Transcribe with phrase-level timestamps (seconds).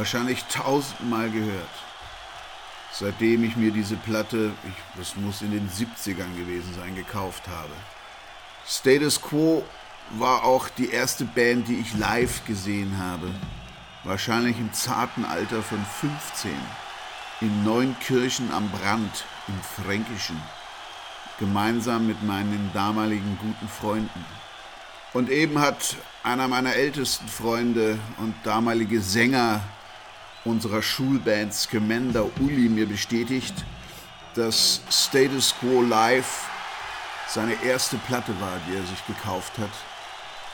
[0.00, 1.68] Wahrscheinlich tausendmal gehört.
[2.90, 7.74] Seitdem ich mir diese Platte, ich, das muss in den 70ern gewesen sein, gekauft habe.
[8.66, 9.62] Status Quo
[10.12, 13.30] war auch die erste Band, die ich live gesehen habe.
[14.04, 16.50] Wahrscheinlich im zarten Alter von 15.
[17.42, 20.40] In Neunkirchen am Brand im Fränkischen.
[21.38, 24.24] Gemeinsam mit meinen damaligen guten Freunden.
[25.12, 29.60] Und eben hat einer meiner ältesten Freunde und damalige Sänger
[30.44, 33.54] unserer Schulband Scamander Uli mir bestätigt,
[34.34, 36.48] dass Status Quo Live
[37.28, 39.70] seine erste Platte war, die er sich gekauft hat.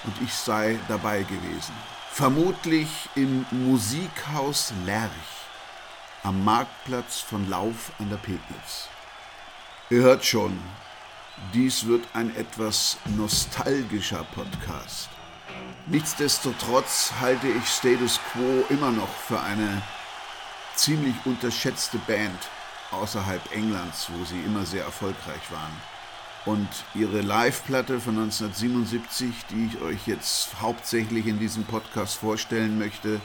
[0.05, 1.75] Und ich sei dabei gewesen.
[2.11, 5.11] Vermutlich im Musikhaus Lerch
[6.23, 8.89] am Marktplatz von Lauf an der Pegnitz.
[9.91, 10.59] Ihr hört schon,
[11.55, 15.09] dies wird ein etwas nostalgischer Podcast.
[15.89, 19.83] Nichtsdestotrotz halte ich Status Quo immer noch für eine
[20.75, 22.39] ziemlich unterschätzte Band
[22.91, 25.73] außerhalb Englands, wo sie immer sehr erfolgreich waren.
[26.45, 33.21] Und ihre Live-Platte von 1977, die ich euch jetzt hauptsächlich in diesem Podcast vorstellen möchte,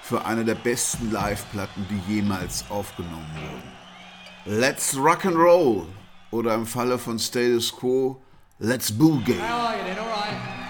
[0.00, 4.60] für eine der besten Live-Platten, die jemals aufgenommen wurden.
[4.60, 5.86] Let's Rock and Roll
[6.30, 8.22] oder im Falle von Status Quo,
[8.60, 9.32] Let's Boogie.
[9.32, 10.63] baby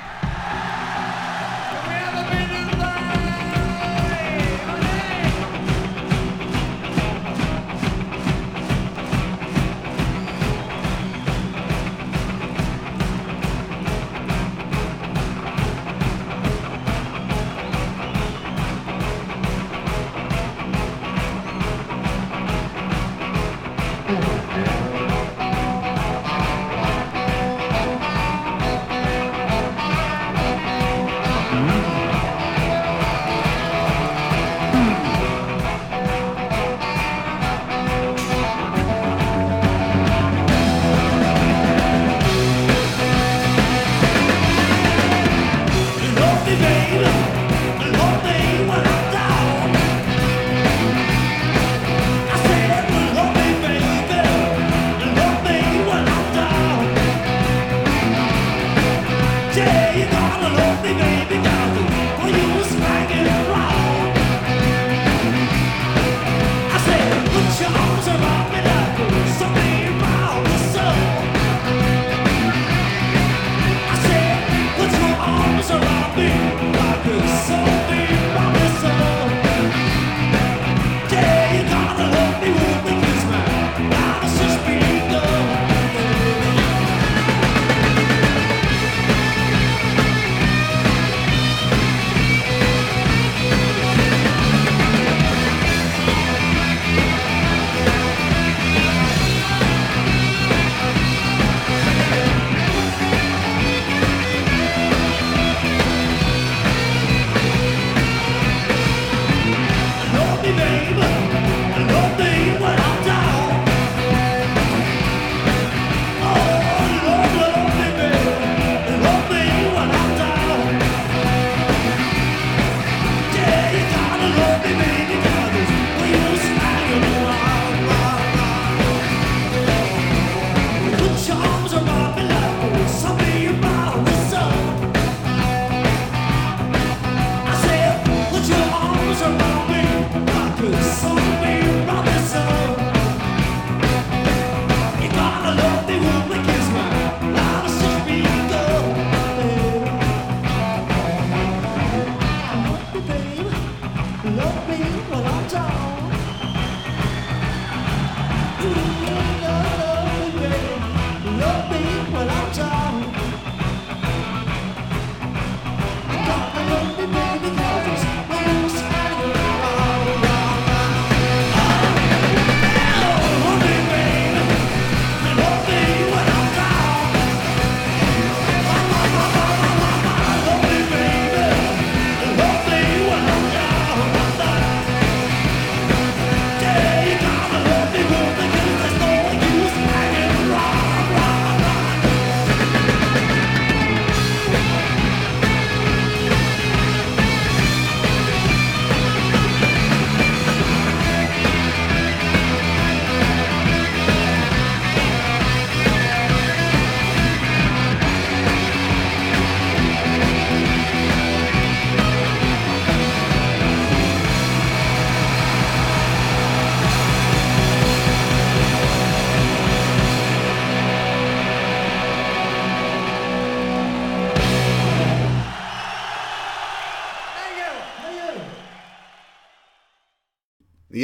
[60.34, 61.13] I'm a little man.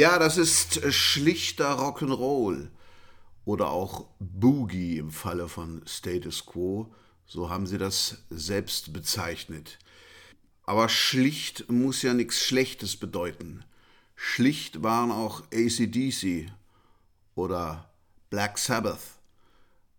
[0.01, 2.69] Ja, das ist schlichter Rock'n'Roll
[3.45, 6.91] oder auch Boogie im Falle von Status Quo,
[7.27, 9.77] so haben sie das selbst bezeichnet.
[10.63, 13.63] Aber schlicht muss ja nichts Schlechtes bedeuten.
[14.15, 16.51] Schlicht waren auch ACDC
[17.35, 17.87] oder
[18.31, 19.19] Black Sabbath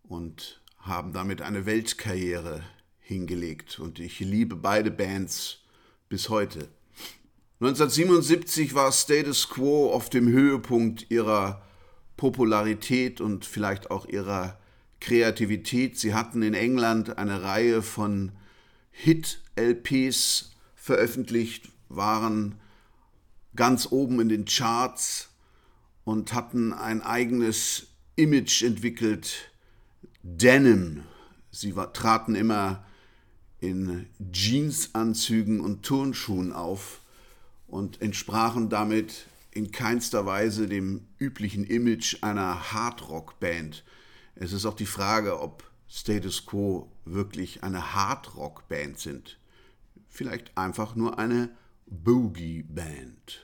[0.03, 2.61] und haben damit eine Weltkarriere
[2.99, 3.79] hingelegt.
[3.79, 5.59] Und ich liebe beide Bands
[6.09, 6.67] bis heute.
[7.63, 11.61] 1977 war Status Quo auf dem Höhepunkt ihrer
[12.17, 14.59] Popularität und vielleicht auch ihrer
[14.99, 15.97] Kreativität.
[15.97, 18.33] Sie hatten in England eine Reihe von
[18.91, 22.59] Hit-LPs veröffentlicht, waren
[23.55, 25.29] ganz oben in den Charts
[26.03, 27.87] und hatten ein eigenes
[28.17, 29.53] Image entwickelt,
[30.21, 31.03] Denim.
[31.49, 32.83] Sie traten immer
[33.61, 36.99] in Jeansanzügen und Turnschuhen auf
[37.73, 43.83] und entsprachen damit in keinster Weise dem üblichen Image einer Hardrock-Band.
[44.35, 49.39] Es ist auch die Frage, ob Status Quo wirklich eine Hardrock-Band sind.
[50.07, 51.49] Vielleicht einfach nur eine
[51.87, 53.43] Boogie-Band.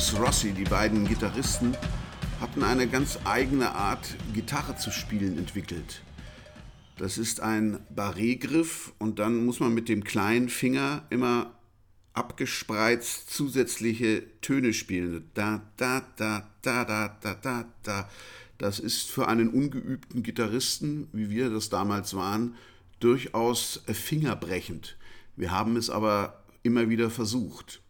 [0.00, 1.76] Francis Rossi, die beiden Gitarristen,
[2.40, 6.00] hatten eine ganz eigene Art, Gitarre zu spielen entwickelt.
[6.96, 11.52] Das ist ein Barré-Griff und dann muss man mit dem kleinen Finger immer
[12.14, 15.30] abgespreizt zusätzliche Töne spielen.
[15.34, 18.08] Da, da, da, da, da, da, da, da.
[18.56, 22.54] Das ist für einen ungeübten Gitarristen, wie wir das damals waren,
[23.00, 24.96] durchaus fingerbrechend.
[25.36, 27.82] Wir haben es aber immer wieder versucht.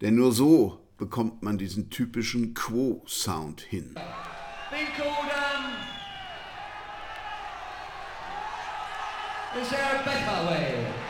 [0.00, 3.96] Denn nur so bekommt man diesen typischen Quo-Sound hin.
[9.60, 11.09] Is there a better way?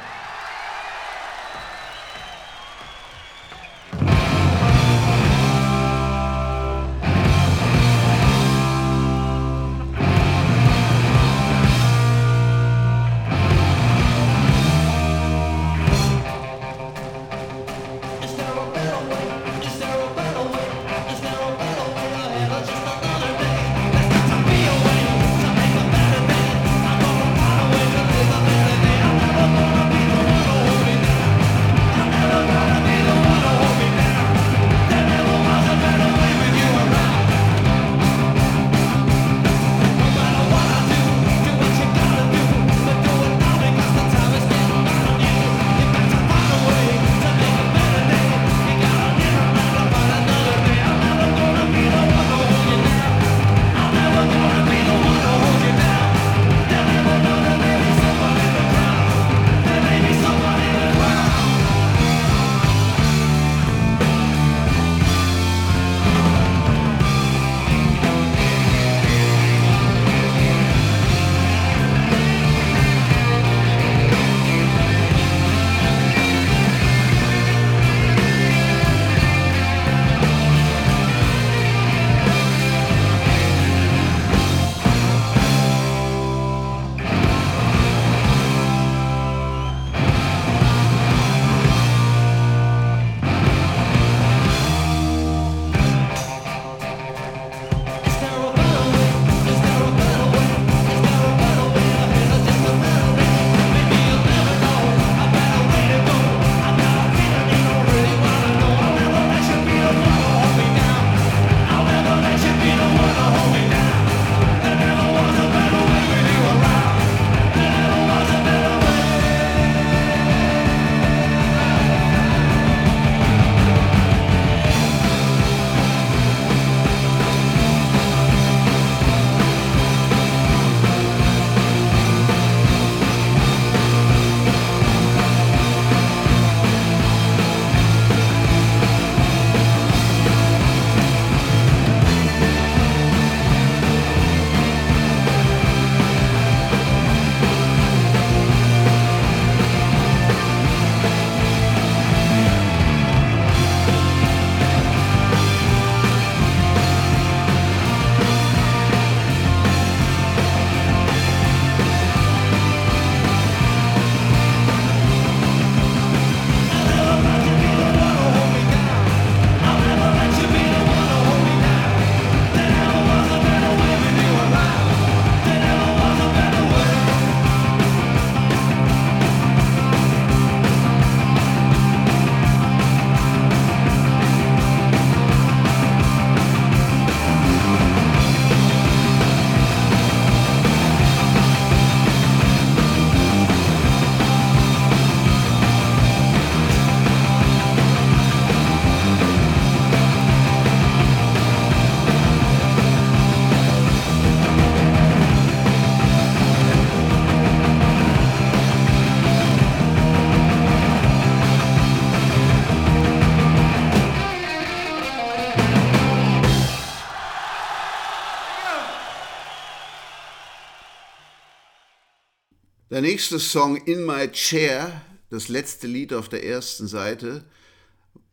[223.00, 227.47] Der nächste Song In My Chair, das letzte Lied auf der ersten Seite,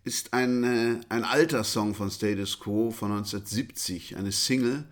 [0.04, 4.84] ist ein, äh, ein alter Song von Status Quo von 1970, eine Single,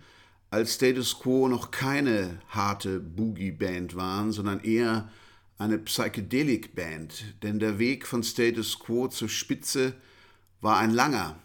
[0.48, 5.10] als Status Quo noch keine harte Boogie-Band waren, sondern eher
[5.58, 7.42] eine Psychedelic-Band.
[7.42, 9.92] Denn der Weg von Status Quo zur Spitze
[10.62, 11.38] war ein langer.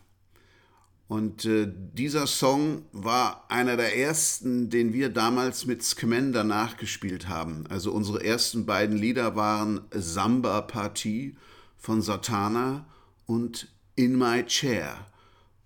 [1.12, 7.66] Und äh, dieser Song war einer der ersten, den wir damals mit Scamander nachgespielt haben.
[7.70, 11.36] Also unsere ersten beiden Lieder waren Samba Partie
[11.78, 12.86] von Satana
[13.26, 15.06] und In My Chair.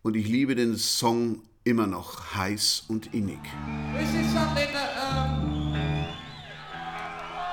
[0.01, 3.37] Und ich liebe den Song immer noch heiß und innig.
[3.95, 6.07] This is something that um,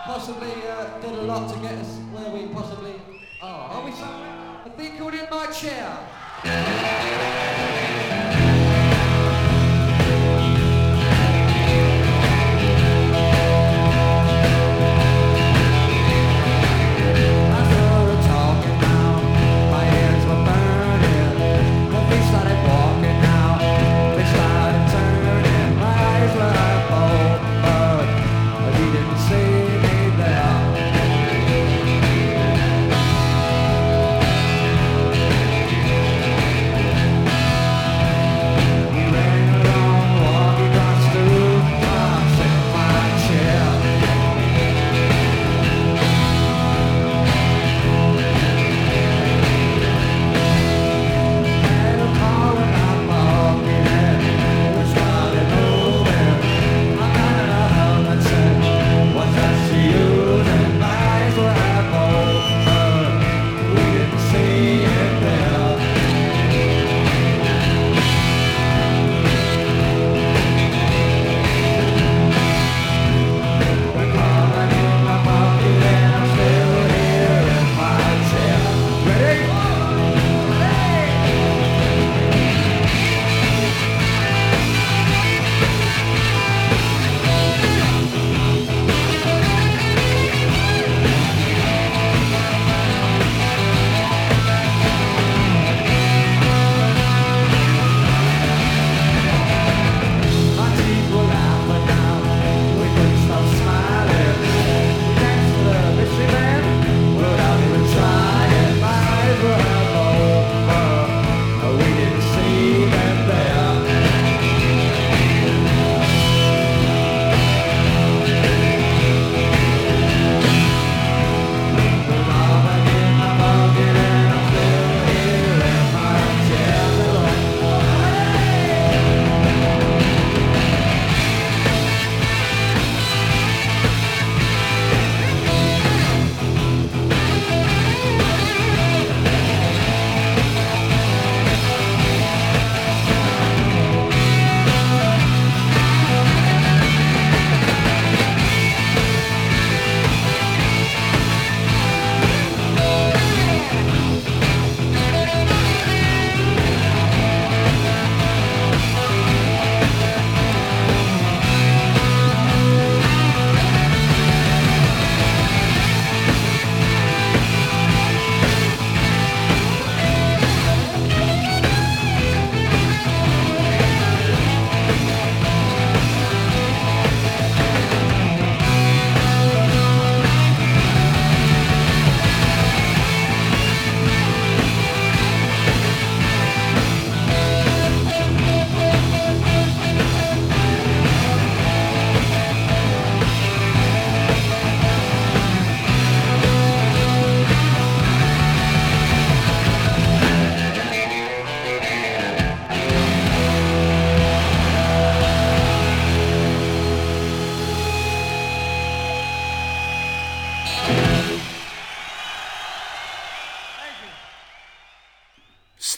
[0.06, 2.94] possibly uh, did a lot to get us where we possibly
[3.42, 3.70] are.
[3.70, 4.08] Are we some,
[4.64, 5.98] a thing called In My Chair?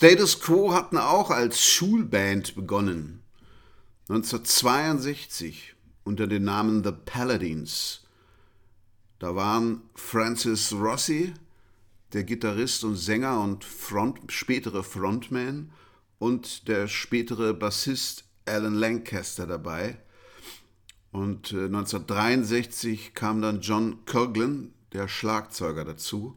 [0.04, 3.22] Status Quo hatten auch als Schulband begonnen.
[4.10, 8.02] 1962 unter dem Namen The Paladins.
[9.18, 11.32] Da waren Francis Rossi,
[12.12, 15.72] der Gitarrist und Sänger und Front, spätere Frontman,
[16.18, 19.96] und der spätere Bassist Alan Lancaster dabei.
[21.12, 26.36] Und äh, 1963 kam dann John Coughlin, der Schlagzeuger, dazu.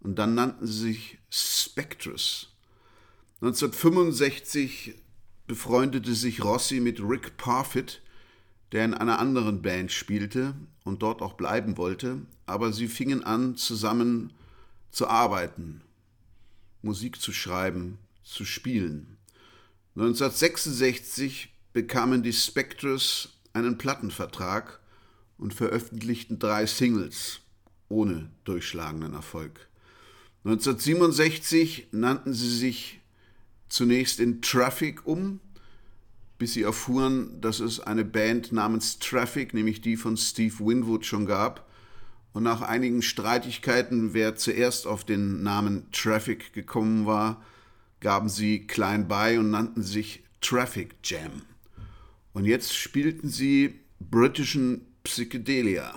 [0.00, 2.48] Und dann nannten sie sich Spectres.
[3.40, 4.94] 1965
[5.46, 8.02] befreundete sich Rossi mit Rick Parfit,
[8.72, 13.56] der in einer anderen Band spielte und dort auch bleiben wollte, aber sie fingen an,
[13.56, 14.32] zusammen
[14.90, 15.82] zu arbeiten,
[16.82, 19.16] Musik zu schreiben, zu spielen.
[19.94, 24.80] 1966 bekamen die Spectres einen Plattenvertrag
[25.38, 27.40] und veröffentlichten drei Singles
[27.88, 29.68] ohne durchschlagenden Erfolg.
[30.44, 33.00] 1967 nannten sie sich
[33.68, 35.40] zunächst in Traffic um,
[36.38, 41.26] bis sie erfuhren, dass es eine Band namens Traffic, nämlich die von Steve Winwood, schon
[41.26, 41.68] gab.
[42.32, 47.42] Und nach einigen Streitigkeiten, wer zuerst auf den Namen Traffic gekommen war,
[48.00, 51.42] gaben sie klein bei und nannten sich Traffic Jam.
[52.32, 55.94] Und jetzt spielten sie britischen Psychedelia.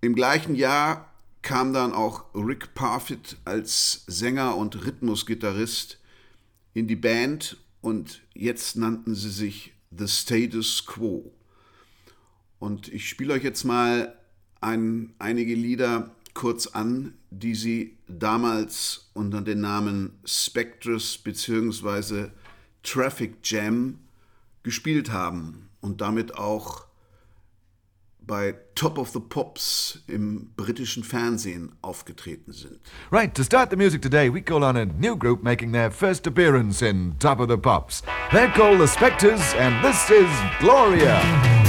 [0.00, 1.12] Im gleichen Jahr
[1.42, 6.00] kam dann auch Rick Parfitt als Sänger und Rhythmusgitarrist
[6.76, 11.32] in die Band und jetzt nannten sie sich The Status Quo.
[12.58, 14.14] Und ich spiele euch jetzt mal
[14.60, 22.26] ein, einige Lieder kurz an, die sie damals unter den Namen Spectres bzw.
[22.82, 24.00] Traffic Jam
[24.62, 26.85] gespielt haben und damit auch
[28.26, 32.80] bei Top of the Pops im britischen Fernsehen aufgetreten sind.
[33.10, 36.26] Right, to start the music today, we call on a new group making their first
[36.26, 38.02] appearance in Top of the Pops.
[38.32, 40.28] They're called the Spectres, and this is
[40.60, 41.65] Gloria.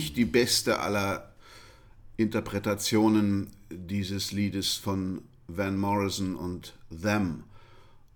[0.00, 1.30] Nicht die beste aller
[2.16, 7.44] Interpretationen dieses Liedes von Van Morrison und Them.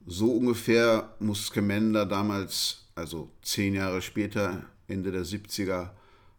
[0.06, 5.90] So ungefähr muss Scamander damals, also zehn Jahre später, Ende der 70er,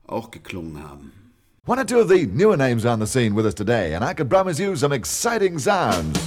[0.07, 1.11] auch geklungen haben.
[1.67, 4.15] One or two of the newer names on the scene with us today, and I
[4.15, 6.17] can promise you some exciting sounds.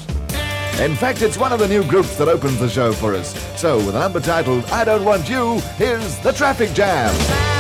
[0.80, 3.34] In fact, it's one of the new groups that opens the show for us.
[3.56, 7.57] So, with a number titled I Don't Want You, here's the Traffic Jam.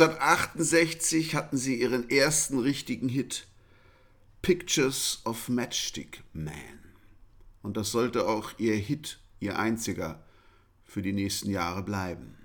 [0.00, 3.46] 1968 hatten sie ihren ersten richtigen Hit,
[4.42, 6.54] Pictures of Matchstick Man.
[7.62, 10.22] Und das sollte auch ihr Hit, ihr einziger,
[10.84, 12.35] für die nächsten Jahre bleiben.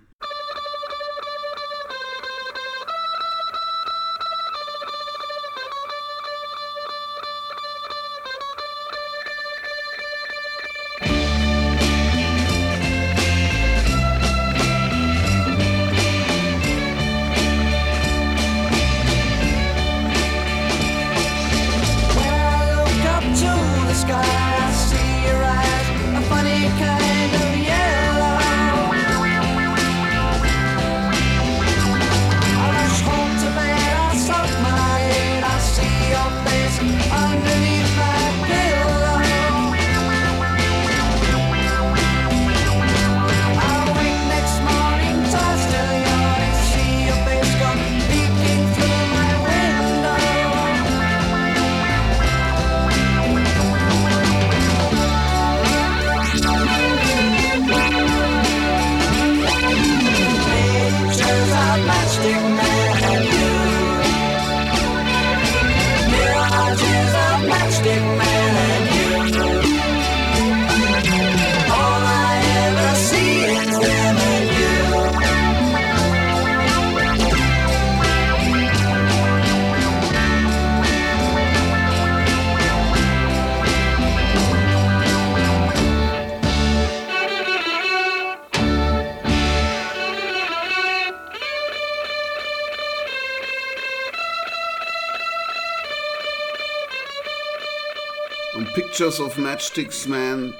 [99.12, 100.54] Pictures of Matchsticks Man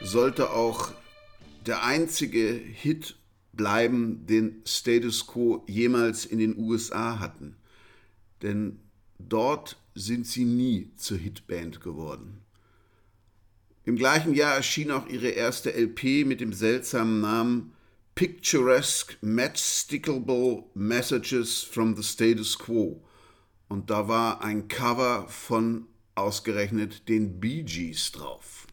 [0.00, 0.90] sollte auch
[1.66, 3.16] der einzige Hit
[3.52, 7.56] bleiben, den Status Quo jemals in den USA hatten.
[8.40, 8.80] Denn
[9.18, 12.40] dort sind sie nie zur Hitband geworden.
[13.84, 17.74] Im gleichen Jahr erschien auch ihre erste LP mit dem seltsamen Namen
[18.14, 23.02] Picturesque Matchstickable Messages from the Status Quo.
[23.68, 25.86] Und da war ein Cover von
[26.20, 28.66] ausgerechnet den Bee Gees drauf.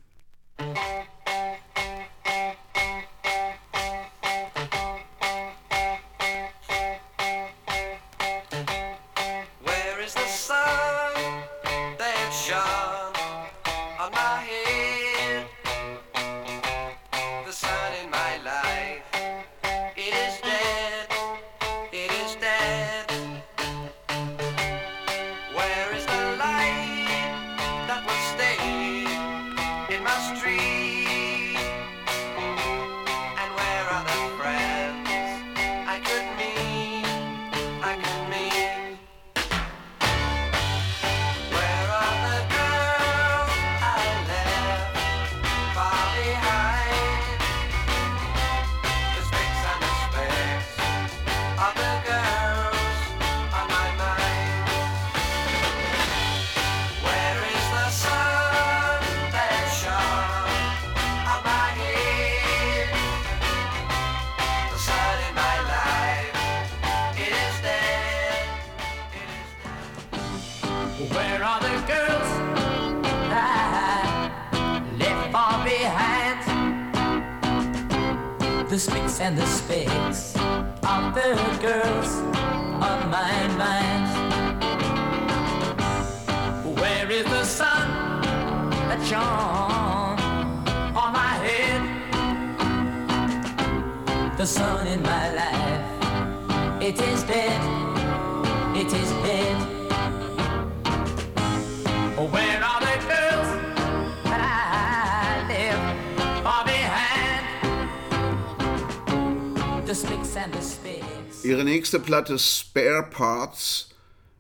[111.98, 113.90] Nächste Platte Spare Parts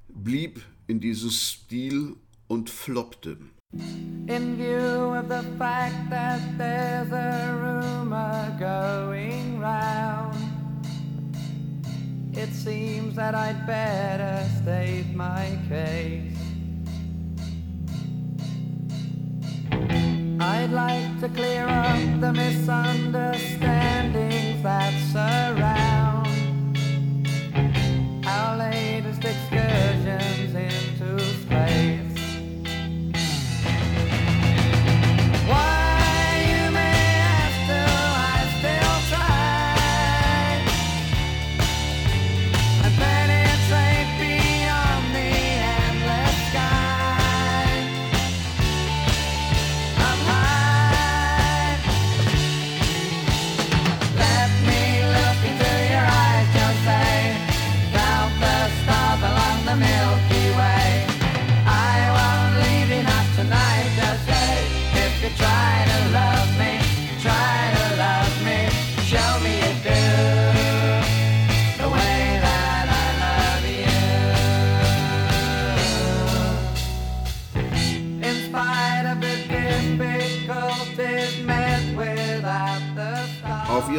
[0.09, 2.15] blieb in diesem Stil
[2.47, 3.35] und floppte.
[4.27, 10.35] In view of the fact that there's a rumor going round,
[12.33, 16.37] it seems that I'd better state my case.
[20.39, 26.06] I'd like to clear up the misunderstandings that surround
[29.47, 29.96] scared.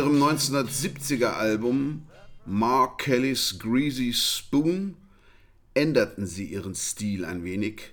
[0.09, 2.07] Ihrem 1970er Album
[2.47, 4.97] Mark Kelly's Greasy Spoon
[5.75, 7.93] änderten sie ihren Stil ein wenig,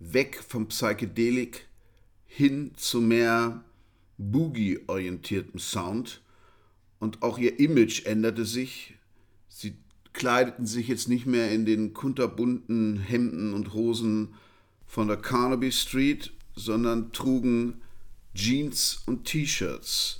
[0.00, 1.68] weg vom Psychedelik
[2.26, 3.62] hin zu mehr
[4.18, 6.22] Boogie-orientiertem Sound
[6.98, 8.94] und auch ihr Image änderte sich.
[9.48, 9.76] Sie
[10.12, 14.34] kleideten sich jetzt nicht mehr in den kunterbunten Hemden und Hosen
[14.88, 17.80] von der Carnaby Street, sondern trugen
[18.34, 20.18] Jeans und T-Shirts.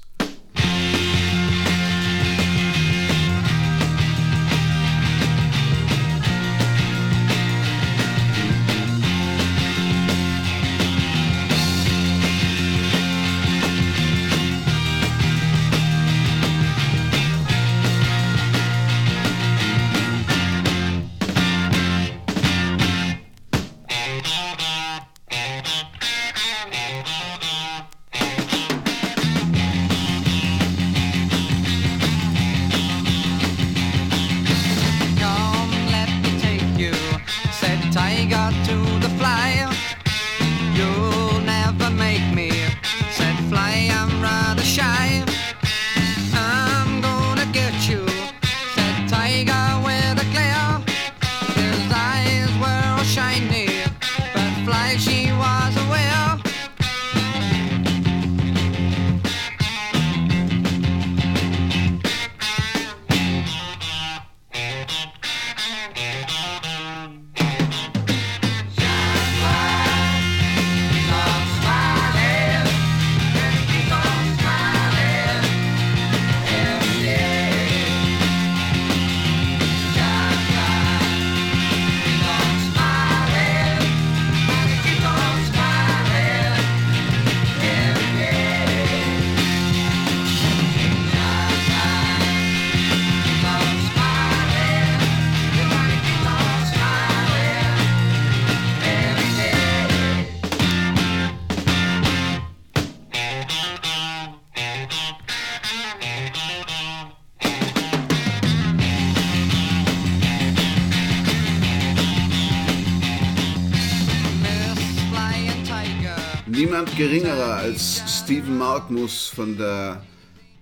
[116.96, 120.04] Geringerer als Stephen Malkmus von der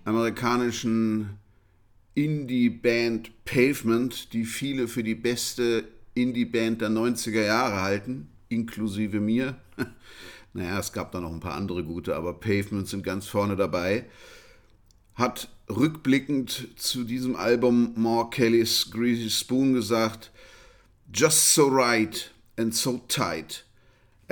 [0.06, 1.36] amerikanischen
[2.14, 9.56] Indie-Band Pavement, die viele für die beste Indie-Band der 90er Jahre halten, inklusive mir.
[10.54, 14.04] Naja, es gab da noch ein paar andere gute, aber Pavement sind ganz vorne dabei.
[15.14, 20.30] Hat rückblickend zu diesem Album Mark Kelly's Greasy Spoon gesagt,
[21.10, 23.64] Just so right and so tight.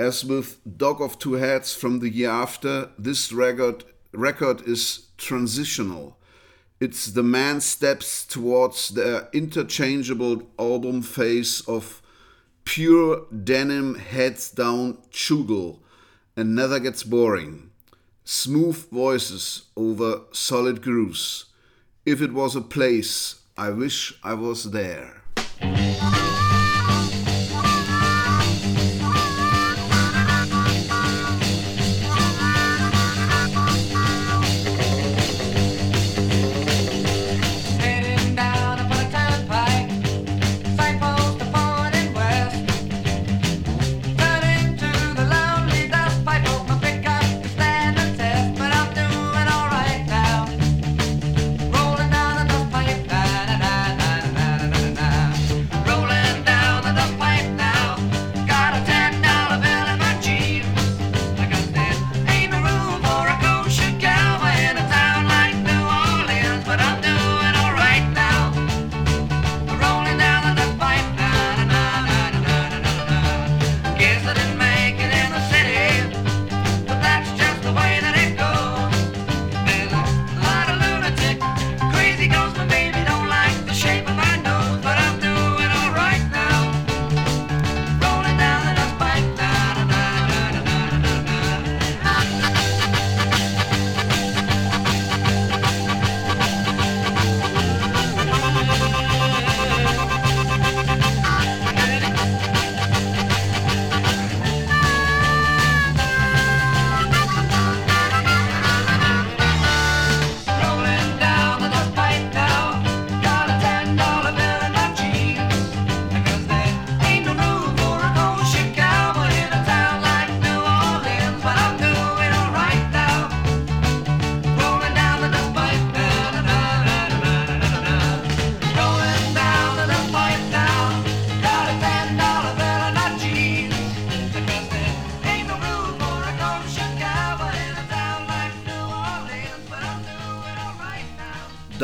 [0.01, 6.17] As with Dog of Two Heads from the year after, this record, record is transitional.
[6.79, 12.01] It's the man steps towards the interchangeable album phase of
[12.63, 15.81] pure denim heads down chugel
[16.35, 17.69] and never gets boring.
[18.23, 21.45] Smooth voices over solid grooves.
[22.07, 25.21] If it was a place, I wish I was there.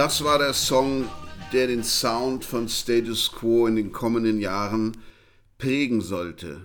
[0.08, 1.10] Das war der Song,
[1.52, 4.96] der den Sound von Status Quo in den kommenden Jahren
[5.58, 6.62] prägen sollte.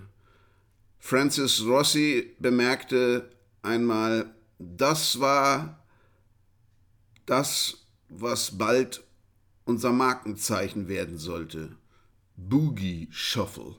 [1.01, 3.29] Francis Rossi bemerkte
[3.63, 5.85] einmal, das war
[7.27, 7.79] das,
[8.09, 9.03] was bald
[9.65, 11.75] unser Markenzeichen werden sollte.
[12.37, 13.75] Boogie Shuffle.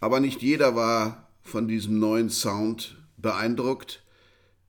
[0.00, 4.02] Aber nicht jeder war von diesem neuen Sound beeindruckt.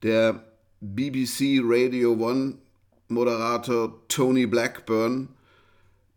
[0.03, 0.45] Der
[0.79, 2.59] BBC Radio One
[3.07, 5.29] Moderator Tony Blackburn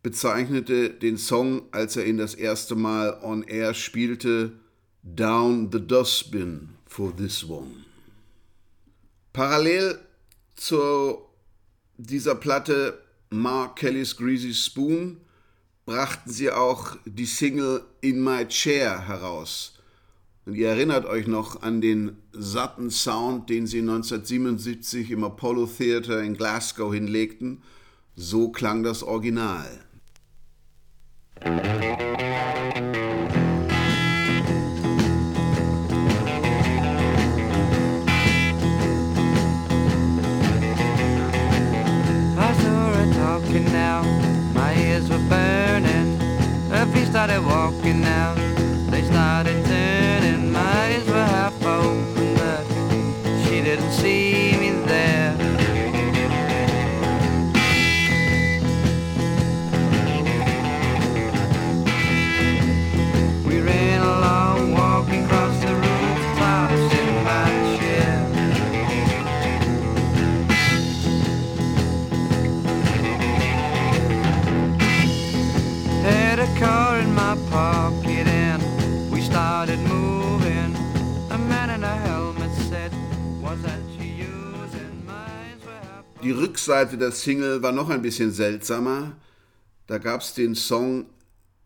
[0.01, 4.53] bezeichnete den Song, als er ihn das erste Mal on air spielte,
[5.03, 7.85] Down the Dustbin for this one.
[9.33, 9.99] Parallel
[10.55, 11.19] zu
[11.97, 15.21] dieser Platte Mark Kelly's Greasy Spoon
[15.85, 19.78] brachten sie auch die Single In My Chair heraus.
[20.49, 26.23] Und ihr erinnert euch noch an den satten Sound, den sie 1977 im Apollo Theater
[26.23, 27.61] in Glasgow hinlegten.
[28.15, 29.67] So klang das Original.
[43.71, 44.01] Now,
[44.55, 46.19] my ears were burning.
[46.71, 48.33] Her feet started walking now,
[48.89, 49.68] they started
[53.75, 55.35] didn't see me there.
[63.45, 67.47] We ran along, walking across the rooftops in my
[67.77, 68.15] chair.
[76.01, 77.98] Had a car in my pocket
[86.21, 89.15] Die Rückseite der Single war noch ein bisschen seltsamer.
[89.87, 91.05] Da gab es den Song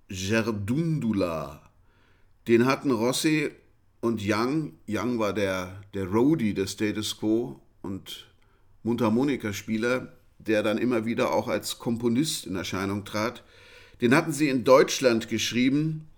[0.09, 1.71] Gerdundula.
[2.47, 3.49] Den hatten Rossi
[3.99, 8.27] und Young, Young war der, der Roadie des Status Quo und
[8.83, 13.43] Mundharmonikaspieler, der dann immer wieder auch als Komponist in Erscheinung trat,
[14.01, 16.09] den hatten sie in Deutschland geschrieben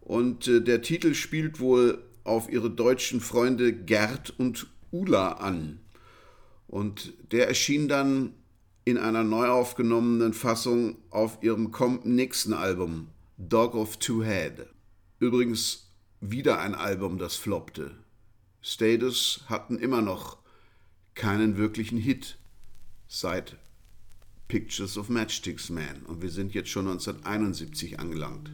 [0.00, 5.81] und äh, der Titel spielt wohl auf ihre deutschen Freunde Gerd und Ula an.
[6.72, 8.32] Und der erschien dann
[8.86, 11.70] in einer neu aufgenommenen Fassung auf ihrem
[12.04, 14.68] nächsten Album, Dog of Two Head.
[15.18, 15.90] Übrigens
[16.22, 17.90] wieder ein Album, das floppte.
[18.62, 20.38] Status hatten immer noch
[21.14, 22.38] keinen wirklichen Hit
[23.06, 23.58] seit
[24.48, 28.50] Pictures of Matchsticks Man und wir sind jetzt schon 1971 angelangt.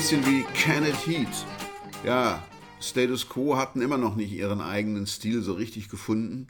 [0.00, 1.28] Bisschen wie Can It Heat.
[2.06, 2.42] Ja,
[2.80, 6.46] Status Quo hatten immer noch nicht ihren eigenen Stil so richtig gefunden.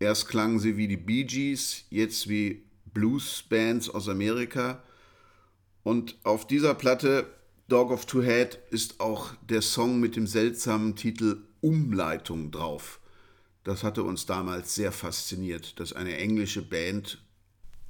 [0.00, 4.82] Erst klangen sie wie die Bee Gees, jetzt wie Blues-Bands aus Amerika.
[5.84, 7.32] Und auf dieser Platte
[7.68, 12.98] Dog of Two Head ist auch der Song mit dem seltsamen Titel Umleitung drauf.
[13.62, 17.22] Das hatte uns damals sehr fasziniert, dass eine englische Band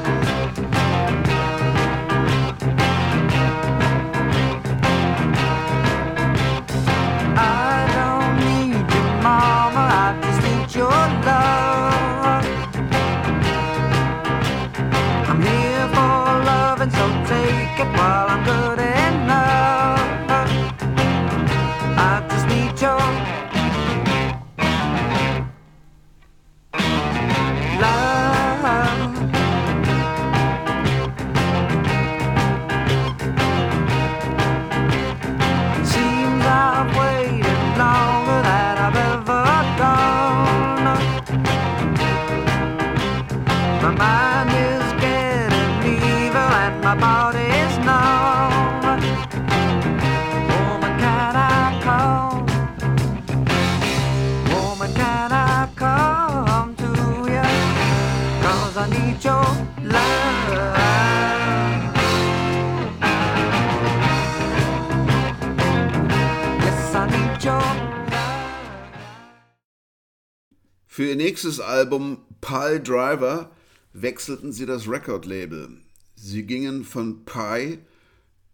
[70.96, 73.52] Für ihr nächstes Album Pile Driver
[73.92, 75.82] wechselten sie das Record-Label.
[76.16, 77.80] Sie gingen von Pie,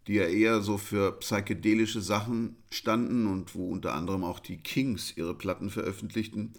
[0.08, 5.16] die ja eher so für psychedelische Sachen standen und wo unter anderem auch die Kings
[5.16, 6.54] ihre Platten veröffentlichten,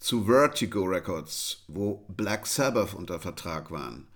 [0.00, 4.08] zu Vertigo Records, wo Black Sabbath unter Vertrag waren.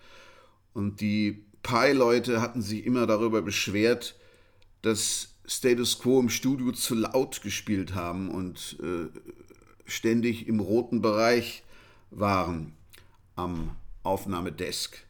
[0.75, 4.17] Und die Pie-Leute hatten sich immer darüber beschwert,
[4.83, 9.07] dass Status Quo im Studio zu laut gespielt haben und äh,
[9.93, 11.63] ständig im roten Bereich
[12.11, 12.73] waren
[13.37, 15.05] am Aufnahmedesk.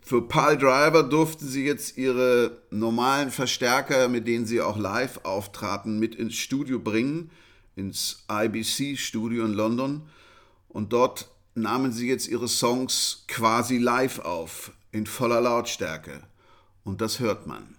[0.00, 5.98] Für Pile Driver durften sie jetzt ihre normalen Verstärker, mit denen sie auch live auftraten,
[5.98, 7.30] mit ins Studio bringen,
[7.74, 10.08] ins IBC-Studio in London.
[10.68, 16.22] Und dort nahmen sie jetzt ihre Songs quasi live auf, in voller Lautstärke.
[16.84, 17.76] Und das hört man.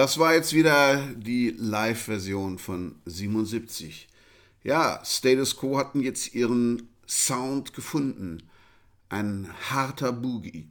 [0.00, 4.08] das war jetzt wieder die Live-Version von 77.
[4.62, 8.42] Ja, Status Quo hatten jetzt ihren Sound gefunden.
[9.10, 10.70] Ein harter Boogie.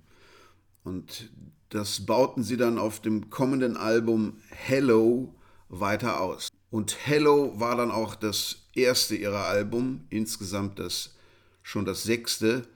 [0.84, 1.30] Und
[1.70, 5.36] das bauten sie dann auf dem kommenden Album Hello
[5.68, 6.50] weiter aus.
[6.72, 11.14] Und Hello war dann auch das erste ihrer Album, insgesamt das
[11.62, 12.68] schon das sechste,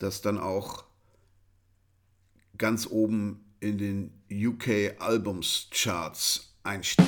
[0.00, 0.86] das dann auch
[2.58, 7.06] ganz oben in den UK Albums Charts einstieg.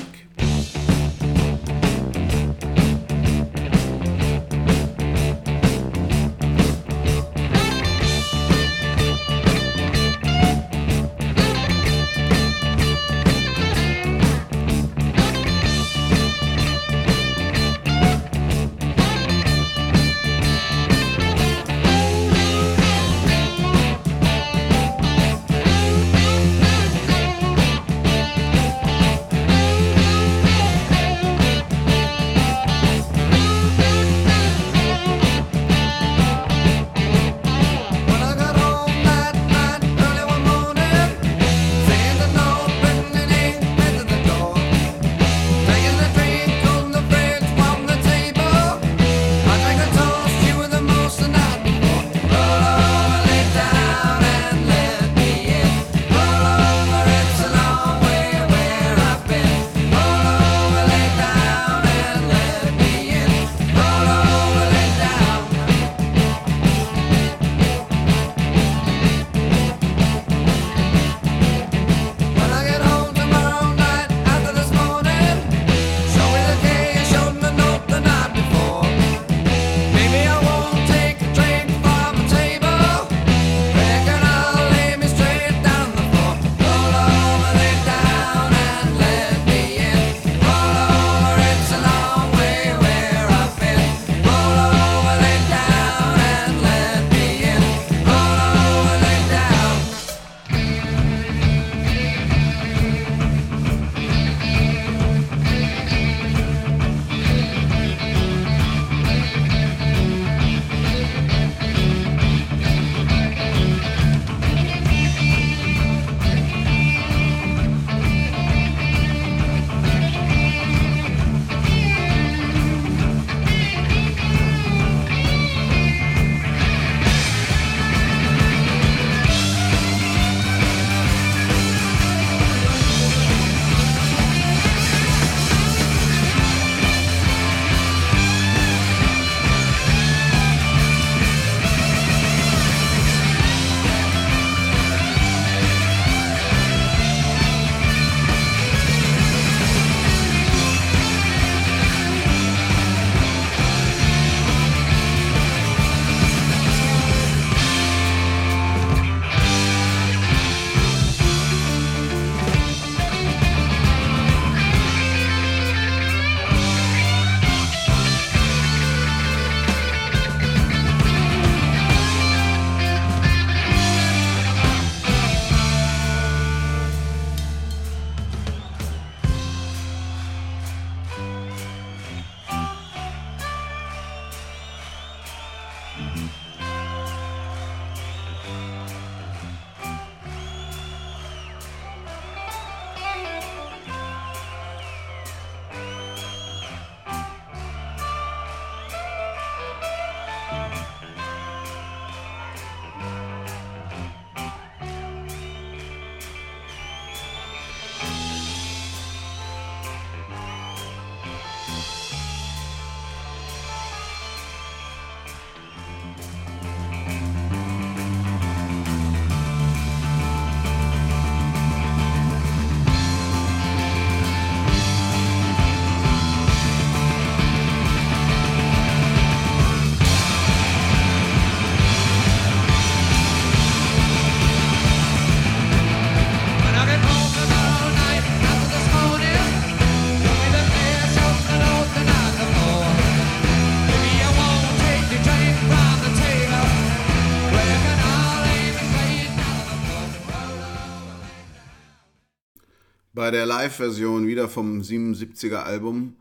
[253.57, 256.15] Live-Version wieder vom 77er Album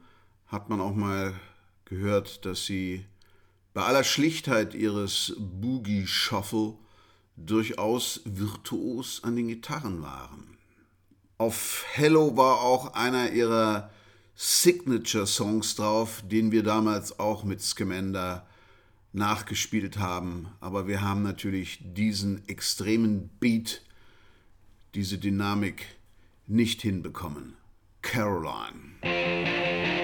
[0.47, 1.35] hat man auch mal
[1.85, 3.05] gehört, dass sie
[3.75, 6.79] bei aller Schlichtheit ihres Boogie Shuffle
[7.37, 10.57] durchaus virtuos an den Gitarren waren.
[11.37, 13.91] Auf Hello war auch einer ihrer
[14.35, 18.47] Signature Songs drauf, den wir damals auch mit Scamander
[19.13, 23.83] nachgespielt haben, aber wir haben natürlich diesen extremen Beat,
[24.95, 25.96] diese Dynamik
[26.47, 27.57] nicht hinbekommen.
[28.03, 29.96] Caroline.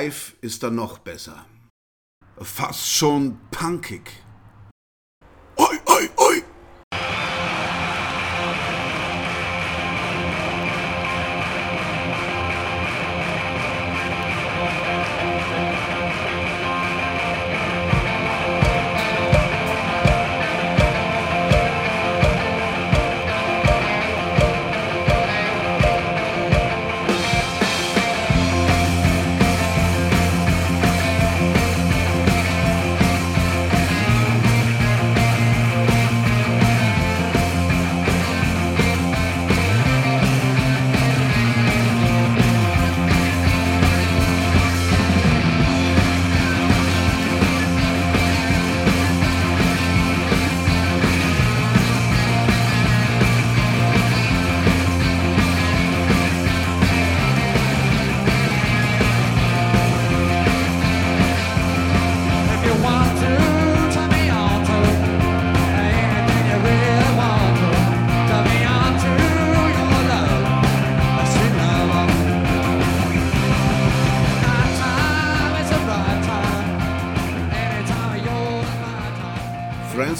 [0.00, 1.44] Live ist er noch besser.
[2.40, 4.24] Fast schon punkig.
[5.56, 6.42] Oi, oi, oi!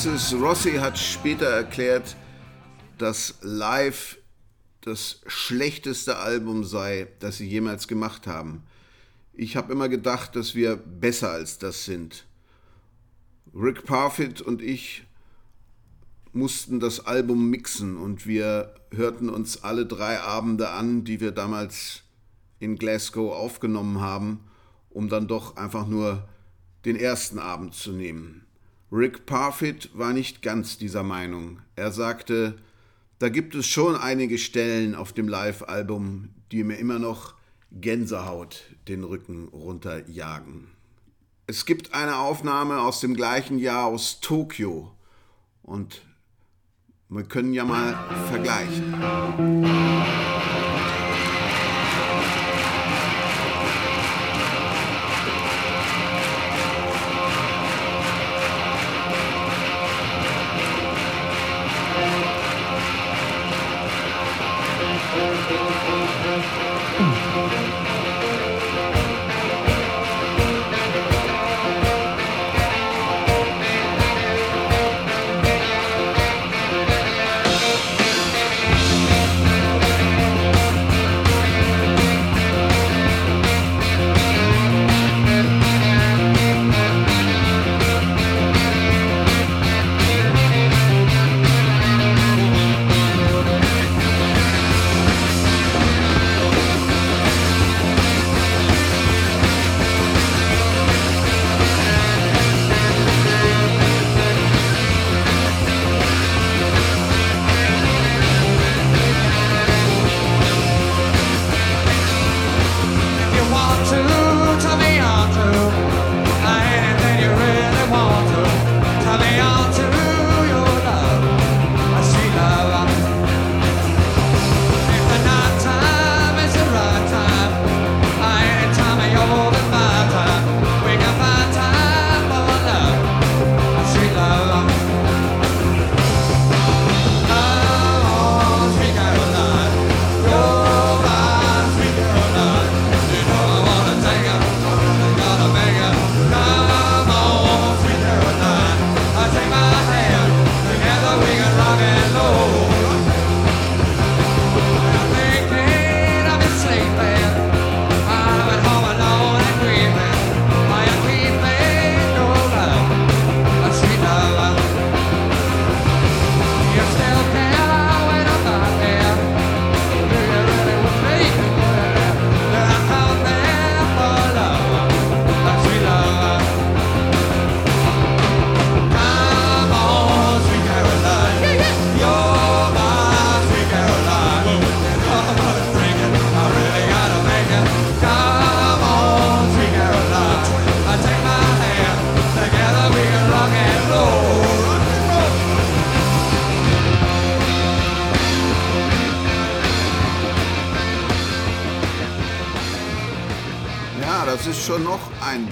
[0.02, 2.16] Francis Rossi hat später erklärt,
[2.96, 4.16] dass Live
[4.80, 8.62] das schlechteste Album sei, das sie jemals gemacht haben.
[9.34, 12.24] Ich habe immer gedacht, dass wir besser als das sind.
[13.54, 15.04] Rick Parfitt und ich
[16.32, 22.04] mussten das Album mixen und wir hörten uns alle drei Abende an, die wir damals
[22.58, 24.40] in Glasgow aufgenommen haben,
[24.88, 26.26] um dann doch einfach nur
[26.86, 28.46] den ersten Abend zu nehmen.
[28.92, 31.60] Rick Parfit war nicht ganz dieser Meinung.
[31.76, 32.58] Er sagte,
[33.20, 37.34] da gibt es schon einige Stellen auf dem Live-Album, die mir immer noch
[37.70, 40.68] Gänsehaut den Rücken runterjagen.
[41.46, 44.92] Es gibt eine Aufnahme aus dem gleichen Jahr aus Tokio
[45.62, 46.02] und
[47.08, 47.94] wir können ja mal
[48.28, 48.94] vergleichen.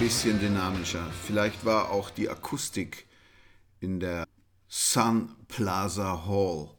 [0.09, 1.05] bisschen dynamischer.
[1.27, 3.05] Vielleicht war auch die Akustik
[3.79, 4.25] in der
[4.67, 6.71] Sun Plaza Hall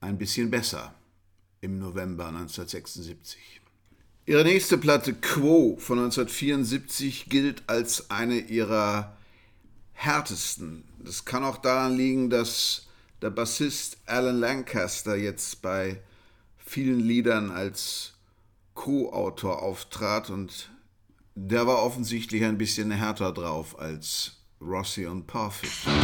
[0.00, 0.92] ein bisschen besser
[1.60, 3.60] im November 1976.
[4.24, 9.16] Ihre nächste Platte Quo von 1974 gilt als eine ihrer
[9.92, 10.82] härtesten.
[10.98, 12.88] Das kann auch daran liegen, dass
[13.22, 16.02] der Bassist Alan Lancaster jetzt bei
[16.56, 18.14] vielen Liedern als
[18.74, 20.68] Co-Autor auftrat und
[21.38, 25.70] der war offensichtlich ein bisschen härter drauf als Rossi und Parfit.
[25.84, 25.96] Musik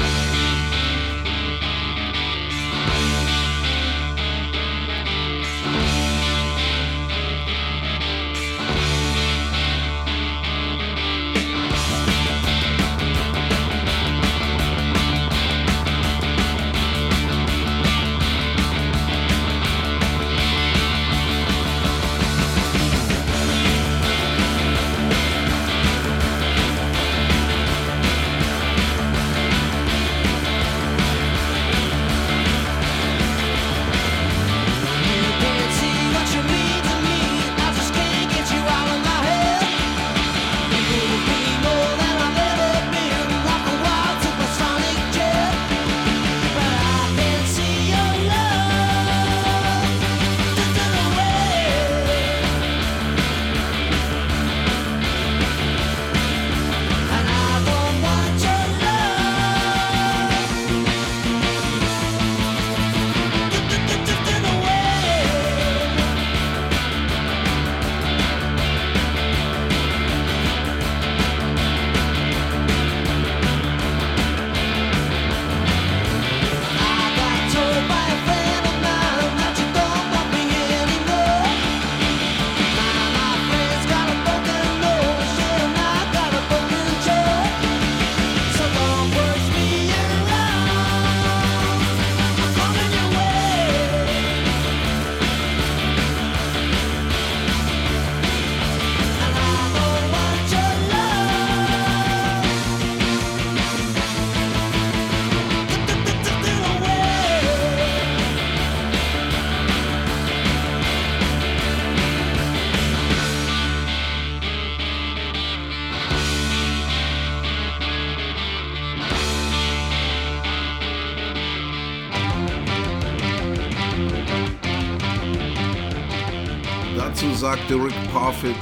[128.22, 128.54] Parfitt,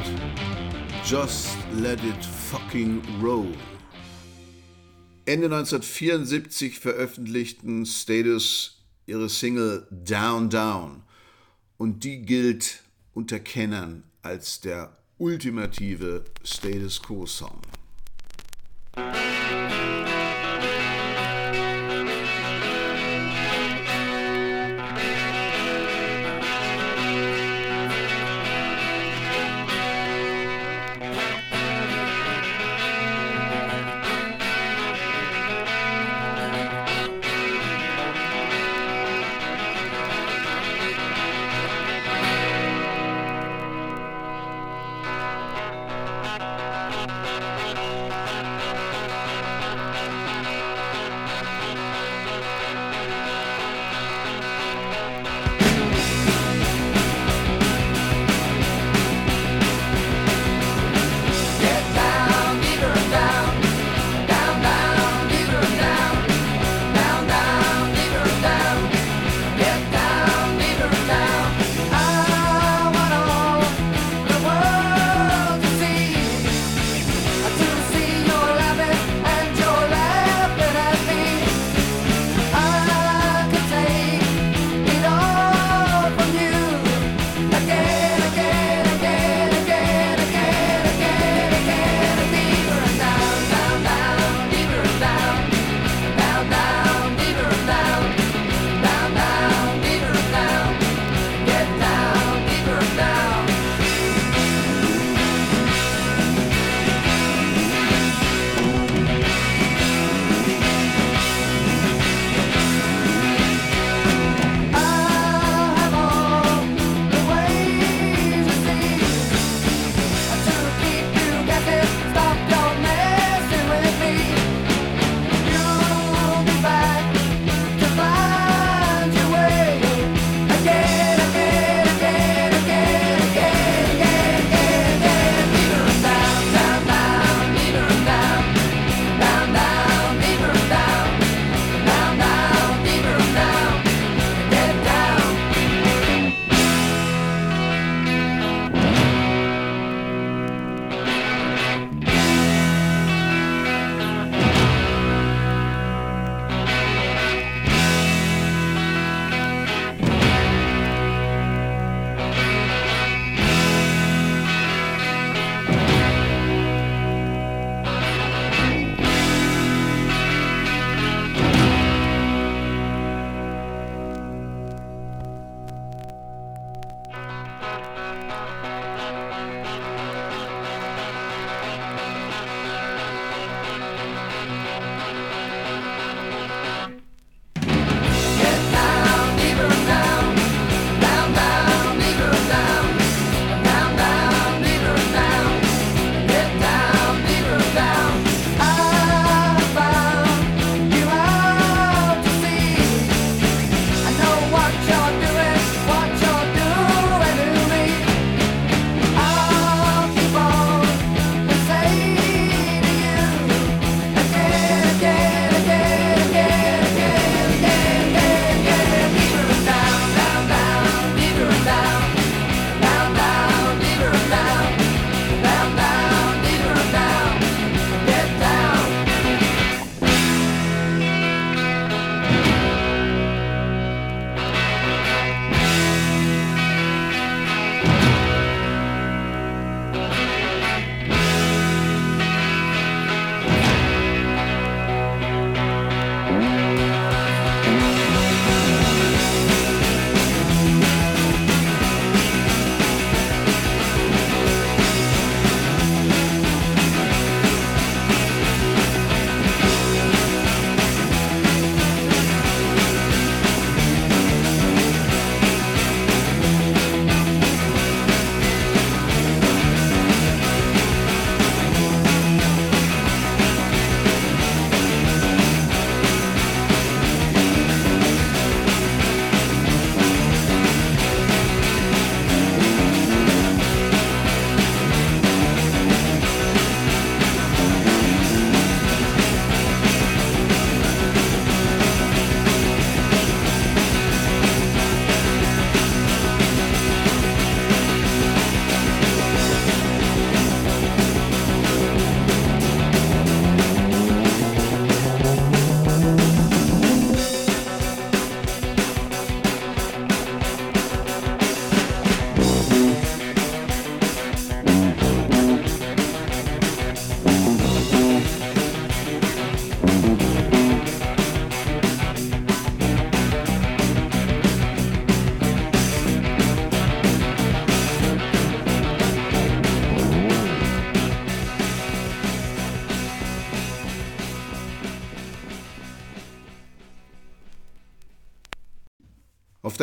[1.05, 3.55] just let it fucking roll.
[5.27, 11.03] Ende 1974 veröffentlichten Status ihre Single Down Down
[11.77, 12.83] und die gilt
[13.13, 17.61] unter Kennern als der ultimative Status Quo Song.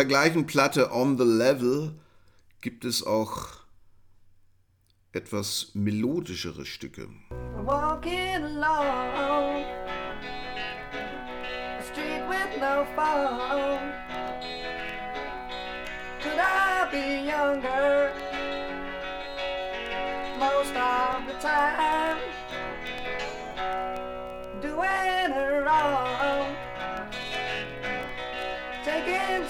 [0.07, 1.93] Gleichen Platte On the Level
[2.61, 3.49] gibt es auch
[5.11, 7.07] etwas melodischere Stücke.
[7.63, 9.46] Walking along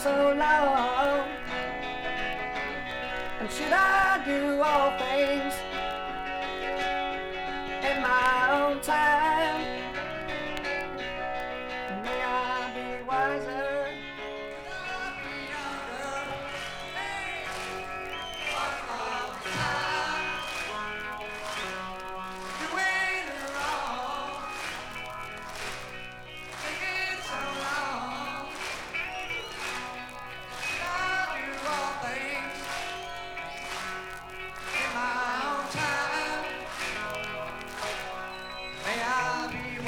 [0.07, 1.27] so long.
[3.39, 4.96] And should I do all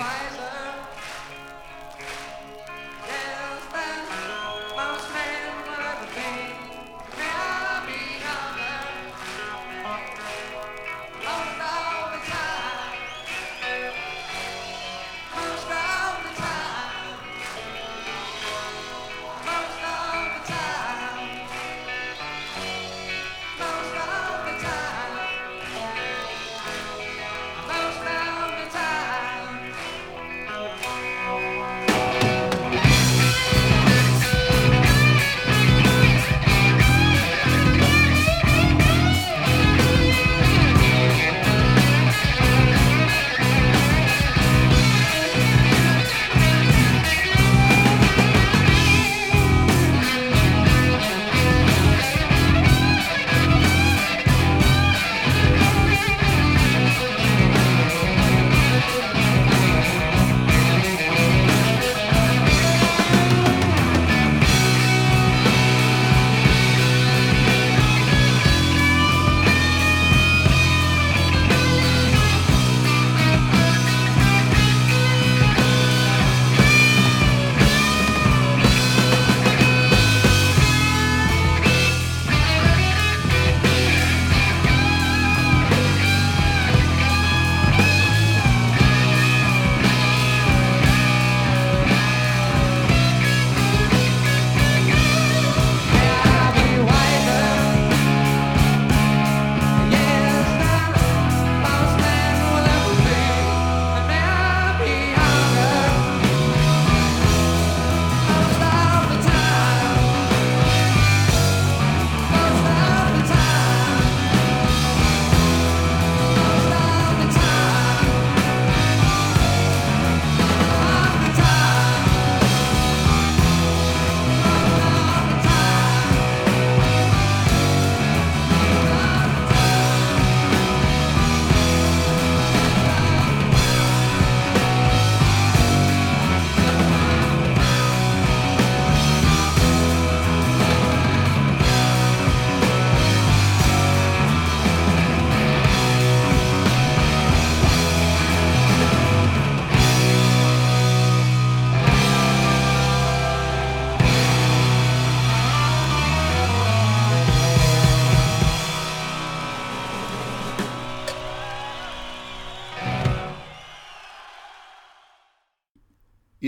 [0.01, 0.48] I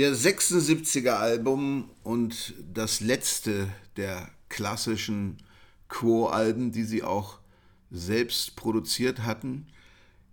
[0.02, 5.38] Ihr 76er Album und das letzte der klassischen
[5.90, 7.38] Quo-Alben, die sie auch
[7.92, 9.68] selbst produziert hatten,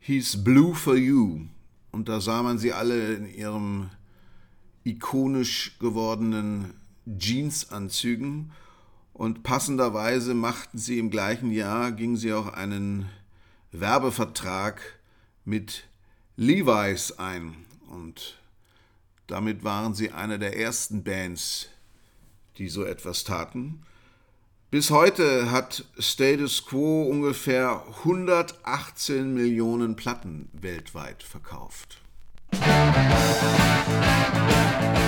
[0.00, 1.42] hieß Blue for You.
[1.90, 3.90] Und da sah man sie alle in ihrem
[4.84, 6.72] ikonisch gewordenen
[7.18, 8.52] Jeansanzügen.
[9.12, 13.10] Und passenderweise machten sie im gleichen Jahr, gingen sie auch einen
[13.72, 14.80] Werbevertrag
[15.44, 15.86] mit
[16.36, 17.54] Levi's ein.
[17.90, 18.37] Und
[19.28, 21.68] damit waren sie eine der ersten Bands,
[22.56, 23.82] die so etwas taten.
[24.70, 32.02] Bis heute hat Status Quo ungefähr 118 Millionen Platten weltweit verkauft.
[32.54, 35.07] How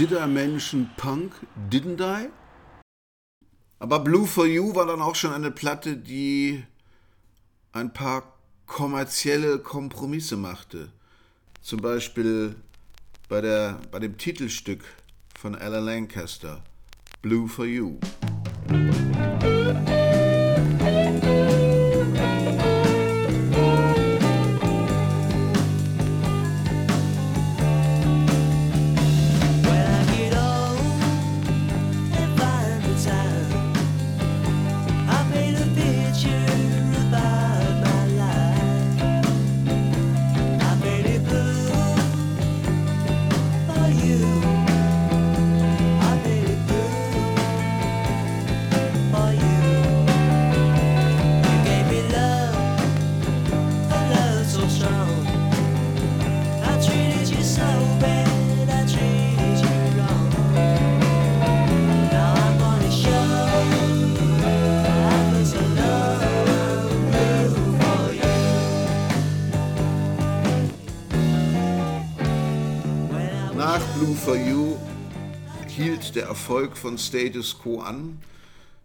[0.00, 1.34] Did I mention Punk?
[1.68, 2.30] Didn't I?
[3.80, 6.64] Aber Blue for You war dann auch schon eine Platte, die
[7.72, 8.22] ein paar
[8.64, 10.90] kommerzielle Kompromisse machte.
[11.60, 12.56] Zum Beispiel
[13.28, 14.84] bei, der, bei dem Titelstück
[15.38, 16.64] von Alan Lancaster,
[17.20, 17.98] Blue for You.
[76.12, 78.20] Der Erfolg von Status Quo an.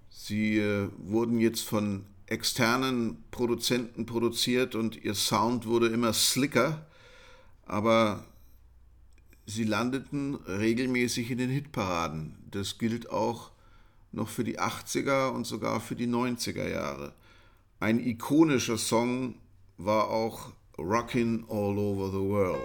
[0.09, 6.85] Sie äh, wurden jetzt von externen Produzenten produziert und ihr Sound wurde immer slicker,
[7.65, 8.25] aber
[9.45, 12.35] sie landeten regelmäßig in den Hitparaden.
[12.49, 13.51] Das gilt auch
[14.11, 17.13] noch für die 80er und sogar für die 90er Jahre.
[17.79, 19.35] Ein ikonischer Song
[19.77, 22.61] war auch Rockin' All Over the World.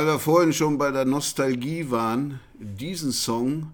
[0.00, 3.70] Weil wir vorhin schon bei der Nostalgie waren, diesen Song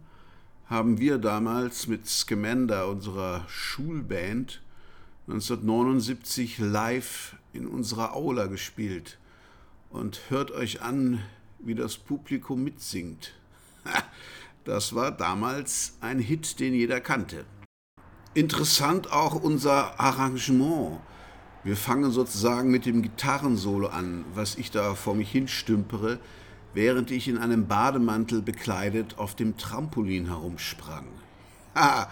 [0.69, 4.61] haben wir damals mit Scamander, unserer Schulband,
[5.29, 9.19] 1979 live in unserer Aula gespielt.
[9.89, 11.23] Und hört euch an,
[11.61, 13.33] wie das Publikum mitsingt.
[14.65, 17.45] Das war damals ein Hit, den jeder kannte.
[18.35, 20.99] Interessant auch unser Arrangement.
[21.67, 26.21] Wir fangen sozusagen mit dem Gitarrensolo an, was ich da vor mich hinstümpere,
[26.75, 31.09] während ich in einem Bademantel bekleidet auf dem Trampolin herumsprang.
[31.75, 32.09] Ha,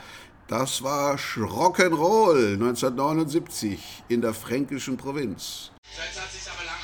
[0.49, 5.71] das war Rock'n'Roll 1979 in der fränkischen Provinz.
[5.85, 6.84] Jetzt hat sich aber lang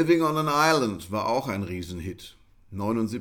[0.00, 2.34] Living on an Island war auch ein Riesenhit.
[2.70, 3.20] 79.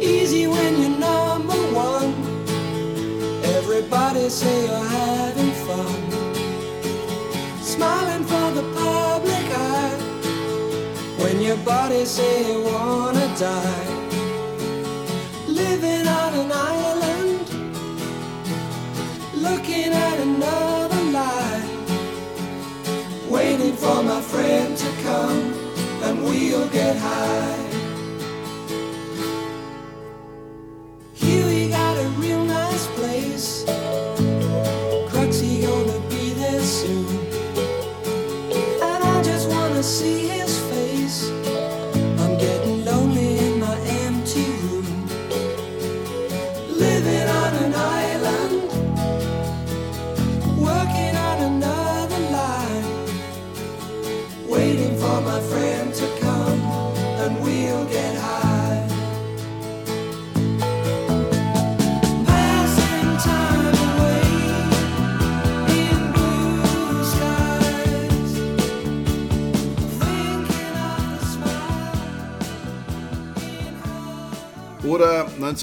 [0.00, 2.14] Easy when you're number one.
[3.42, 6.02] Everybody say you're having fun.
[7.62, 9.98] Smiling for the public eye.
[11.18, 12.61] When your body say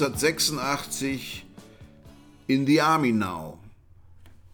[0.00, 1.42] 1986
[2.48, 3.58] In the Army Now.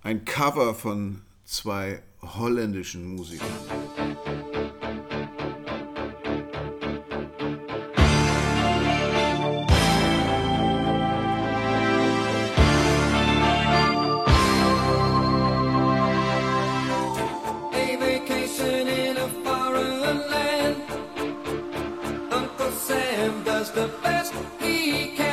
[0.03, 3.47] Ein Cover von zwei holländischen Musikern.
[23.75, 25.26] The best he can.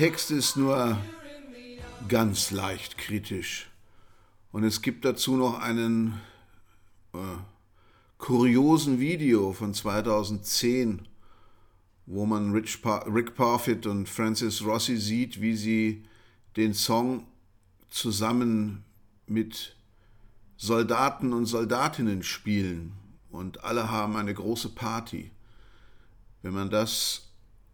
[0.00, 0.96] Text ist nur
[2.08, 3.68] ganz leicht kritisch.
[4.50, 6.18] Und es gibt dazu noch einen
[7.12, 7.18] äh,
[8.16, 11.06] kuriosen Video von 2010,
[12.06, 16.06] wo man Rich pa Rick Parfitt und Francis Rossi sieht, wie sie
[16.56, 17.26] den Song
[17.90, 18.86] zusammen
[19.26, 19.76] mit
[20.56, 22.94] Soldaten und Soldatinnen spielen.
[23.30, 25.30] Und alle haben eine große Party.
[26.40, 27.28] Wenn man das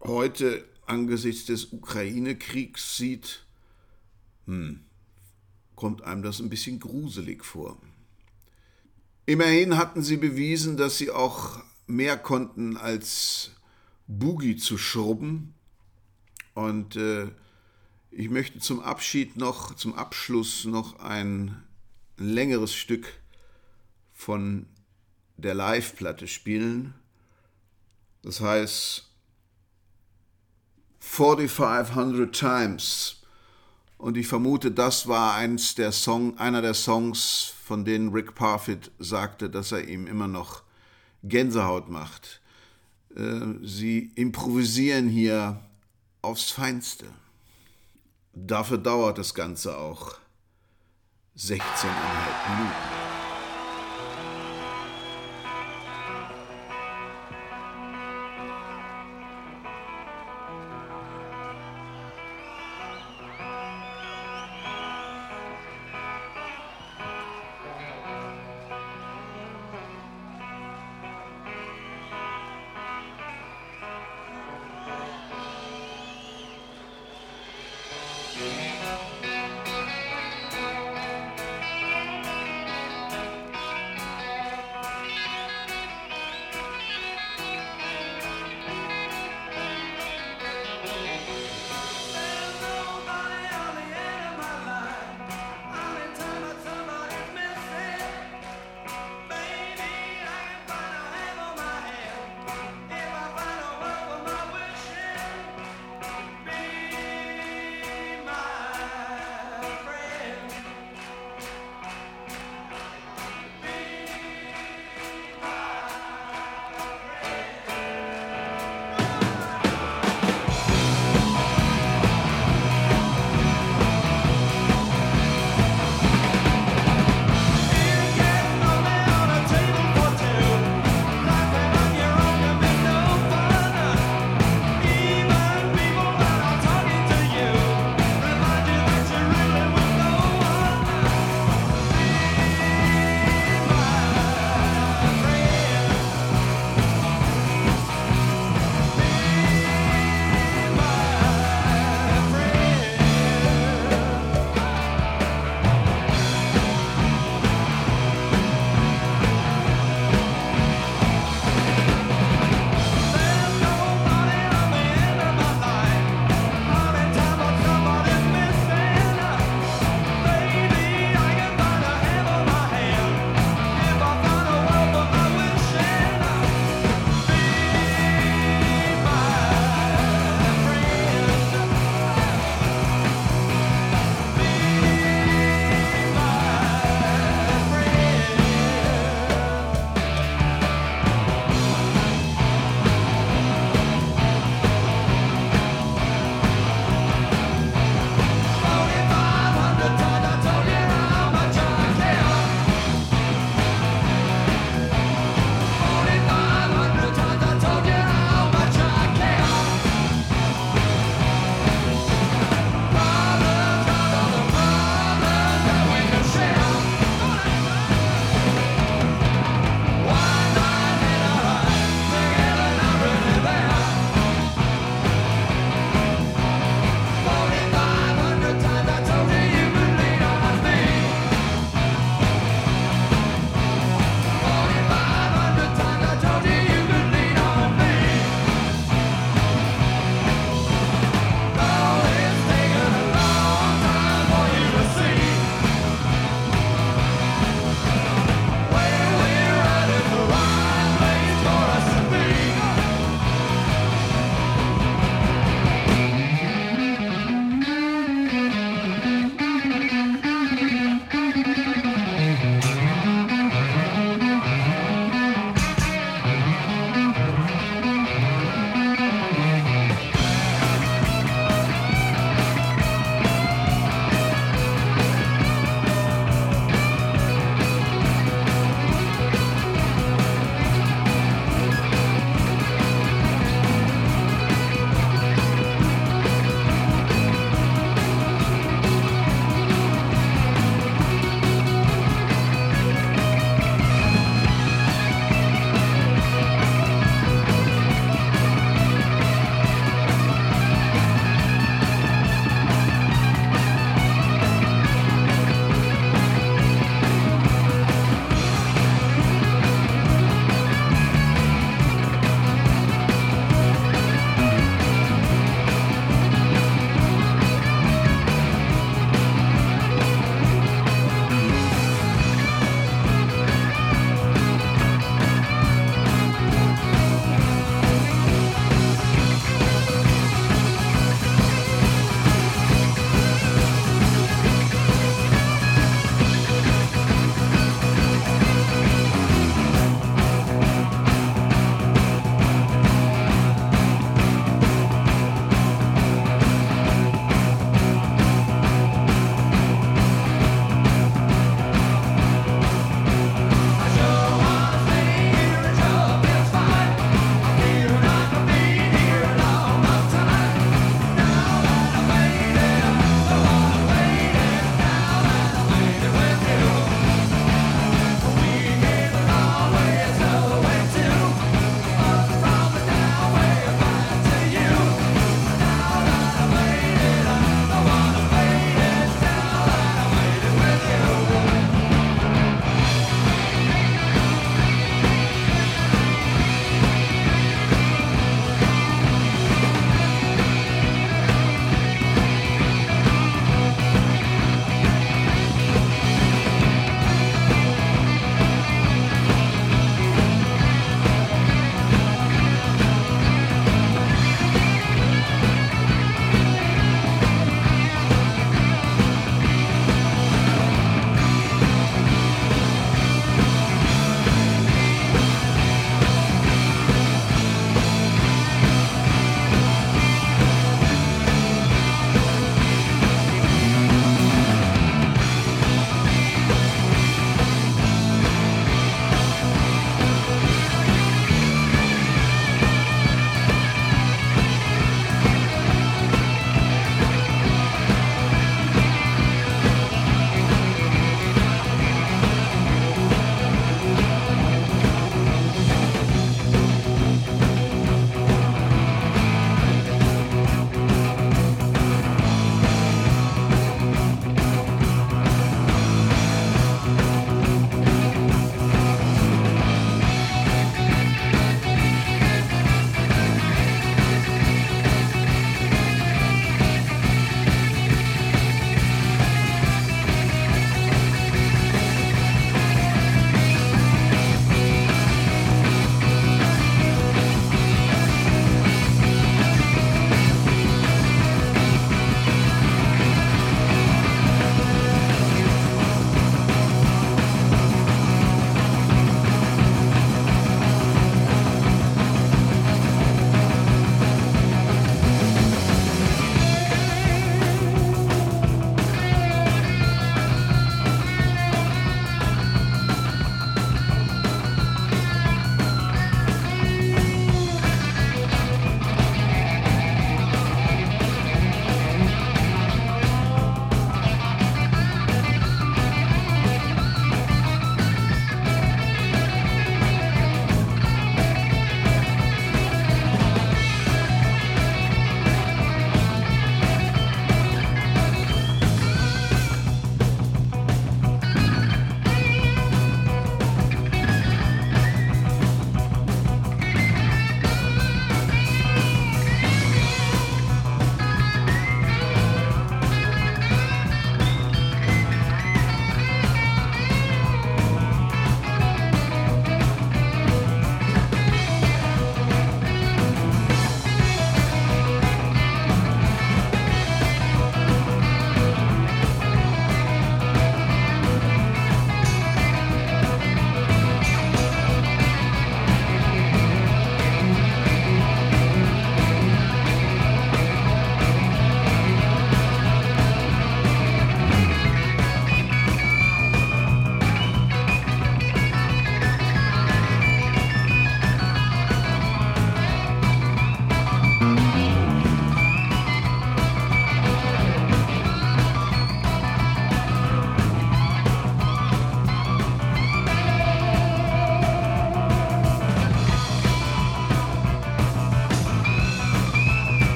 [0.00, 3.46] heute angesichts des Ukraine-Kriegs sieht,
[4.46, 4.80] hm,
[5.76, 7.80] kommt einem das ein bisschen gruselig vor.
[9.24, 13.52] Immerhin hatten sie bewiesen, dass sie auch mehr konnten als
[14.08, 15.54] Boogie zu schrubben.
[16.54, 17.28] Und äh,
[18.10, 21.62] ich möchte zum Abschied noch, zum Abschluss noch ein
[22.16, 23.06] längeres Stück
[24.12, 24.66] von
[25.36, 26.94] der Live-Platte spielen.
[28.22, 29.09] Das heißt
[31.10, 33.16] 4500 Times.
[33.98, 38.92] Und ich vermute, das war eins der Song, einer der Songs, von denen Rick Parfit
[39.00, 40.62] sagte, dass er ihm immer noch
[41.24, 42.40] Gänsehaut macht.
[43.16, 45.60] Äh, sie improvisieren hier
[46.22, 47.06] aufs Feinste.
[48.32, 50.14] Dafür dauert das Ganze auch
[51.36, 51.56] 16,5
[52.56, 53.09] Minuten.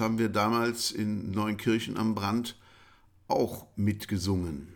[0.00, 2.56] Haben wir damals in Neunkirchen am Brand
[3.28, 4.68] auch mitgesungen.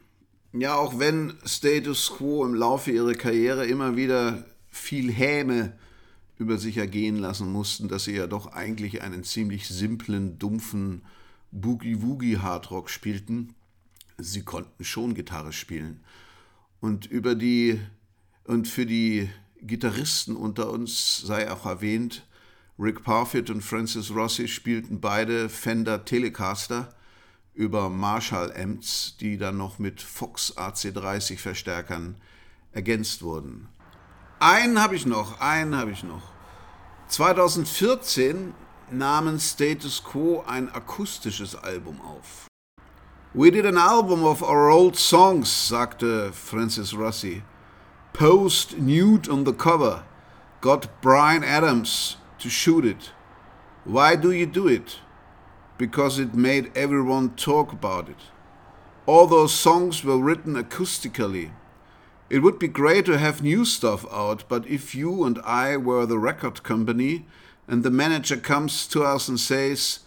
[0.52, 5.72] Ja, auch wenn Status Quo im Laufe ihrer Karriere immer wieder viel Häme
[6.38, 11.02] über sich ergehen lassen mussten, dass sie ja doch eigentlich einen ziemlich simplen, dumpfen
[11.52, 13.55] Boogie-Woogie-Hardrock spielten,
[14.18, 16.01] sie konnten schon Gitarre spielen.
[16.80, 17.80] Und über die
[18.44, 19.28] und für die
[19.60, 22.26] Gitarristen unter uns sei auch erwähnt,
[22.78, 26.94] Rick Parfitt und Francis Rossi spielten beide Fender Telecaster
[27.55, 32.16] über Marshall Amps, die dann noch mit Fox AC30 Verstärkern
[32.73, 33.69] ergänzt wurden.
[34.40, 36.32] Einen habe ich noch, einen habe ich noch.
[37.09, 38.53] 2014
[38.90, 42.47] nahmen Status Quo ein akustisches Album auf.
[43.32, 47.43] We did an album of our old songs, sagte Francis Rossi.
[48.12, 50.05] Posed nude on the cover.
[50.61, 53.11] Got Brian Adams to shoot it.
[53.85, 54.99] Why do you do it?
[55.79, 58.17] Because it made everyone talk about it.
[59.07, 61.53] All those songs were written acoustically.
[62.29, 66.07] It would be great to have new stuff out, but if you and I were
[66.07, 67.25] the record company
[67.69, 70.01] and the manager comes to us and says,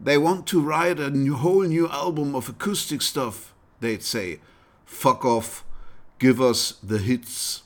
[0.00, 4.40] they want to write a new, whole new album of acoustic stuff, they'd say,
[4.86, 5.64] fuck off,
[6.18, 7.64] give us the hits.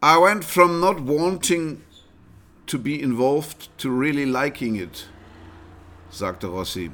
[0.00, 1.82] I went from not wanting
[2.68, 5.06] to be involved to really liking it,
[6.10, 6.90] sagte Rossi.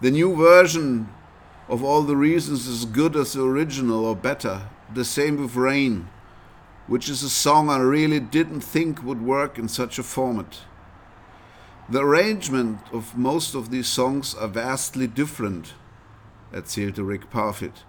[0.00, 1.08] The new version
[1.68, 4.68] of all the reasons is as good as the original or better.
[4.92, 6.08] The same with Rain,
[6.86, 10.60] which is a song I really didn't think would work in such a format.
[11.88, 15.74] The arrangement of most of these songs are vastly different,
[16.52, 17.84] erzählte Rick Parfitt.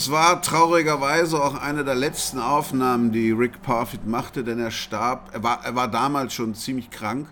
[0.00, 5.28] Das war traurigerweise auch eine der letzten Aufnahmen, die Rick Parfitt machte, denn er starb,
[5.34, 7.28] er war, er war damals schon ziemlich krank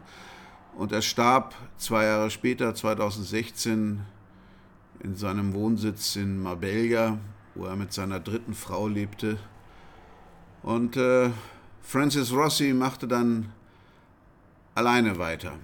[0.76, 4.02] und er starb zwei Jahre später, 2016,
[5.02, 7.16] in seinem Wohnsitz in Marbella,
[7.54, 9.38] wo er mit seiner dritten Frau lebte.
[10.62, 11.30] Und äh,
[11.80, 13.50] Francis Rossi machte dann
[14.74, 15.54] alleine weiter.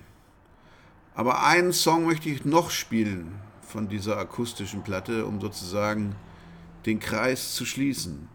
[1.14, 6.16] Aber einen Song möchte ich noch spielen von dieser akustischen Platte, um sozusagen
[6.86, 8.28] den Kreis zu schließen.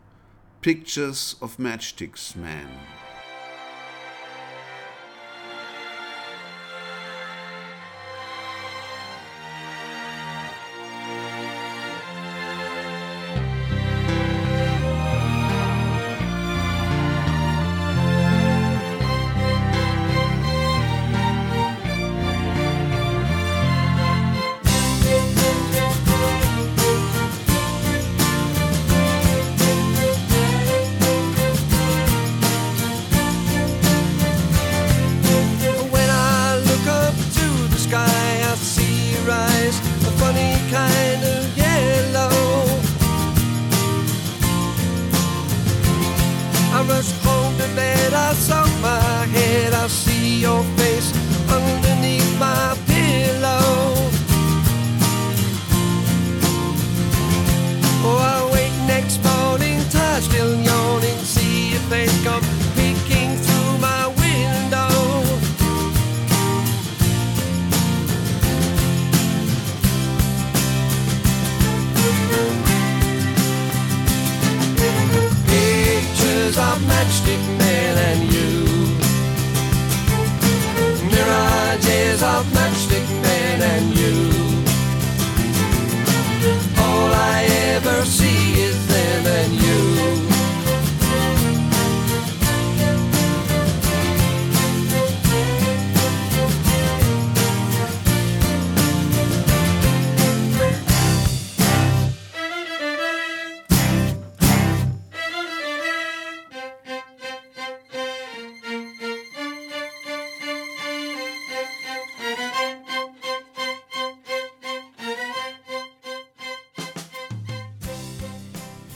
[0.62, 2.99] Pictures of Matchsticks Man.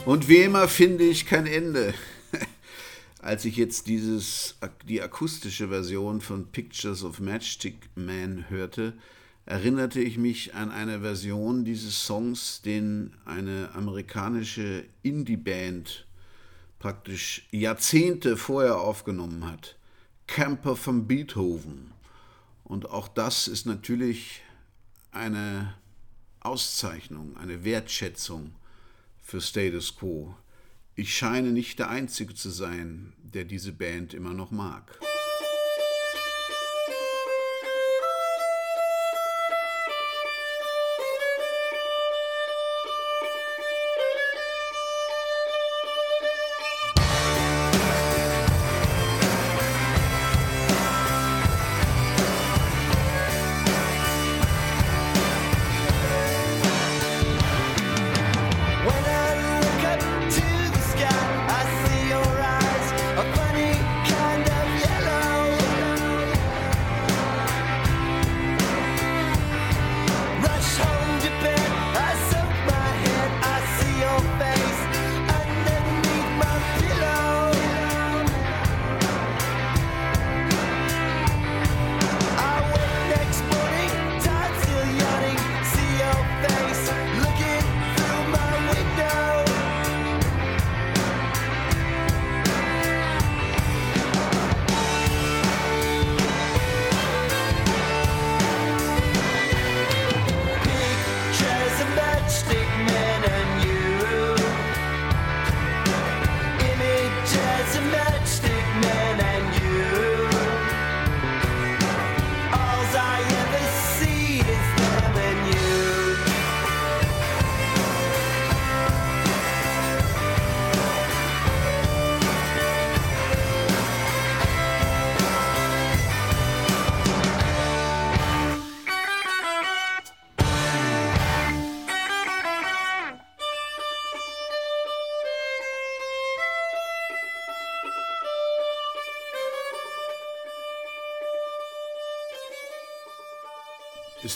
[0.06, 1.94] Und wie immer finde ich kein Ende.
[3.20, 4.54] Als ich jetzt dieses,
[4.86, 8.92] die akustische Version von Pictures of Matchstick Man hörte,
[9.46, 16.06] erinnerte ich mich an eine Version dieses Songs, den eine amerikanische Indie-Band
[16.78, 19.78] praktisch Jahrzehnte vorher aufgenommen hat.
[20.26, 21.92] Camper von Beethoven.
[22.62, 24.42] Und auch das ist natürlich
[25.12, 25.72] eine
[26.40, 28.52] Auszeichnung, eine Wertschätzung
[29.24, 30.36] für Status Quo.
[30.94, 35.00] Ich scheine nicht der Einzige zu sein, der diese Band immer noch mag.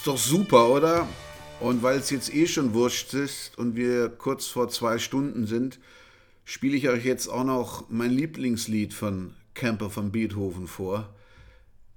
[0.08, 1.06] Doch super, oder?
[1.60, 5.78] Und weil es jetzt eh schon wurscht ist und wir kurz vor zwei Stunden sind,
[6.46, 11.10] spiele ich euch jetzt auch noch mein Lieblingslied von Camper von Beethoven vor.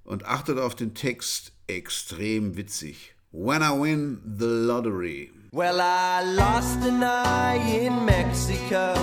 [0.03, 3.15] Und achtet auf den Text, extrem witzig.
[3.31, 5.31] When I win the lottery.
[5.53, 8.93] Well, I lost an eye in Mexico,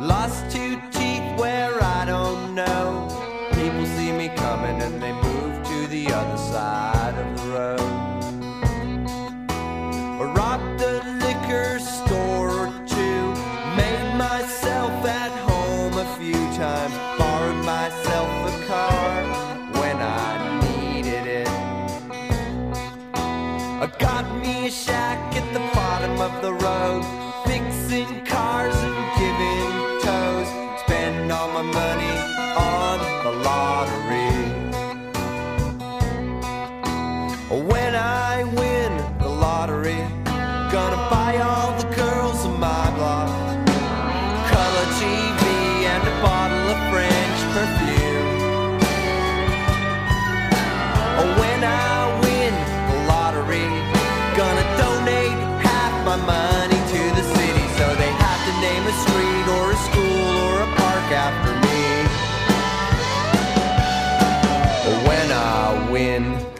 [0.00, 3.06] lost two teeth where I don't know.
[3.52, 7.99] People see me coming and they move to the other side of the road.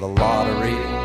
[0.00, 0.99] The lottery.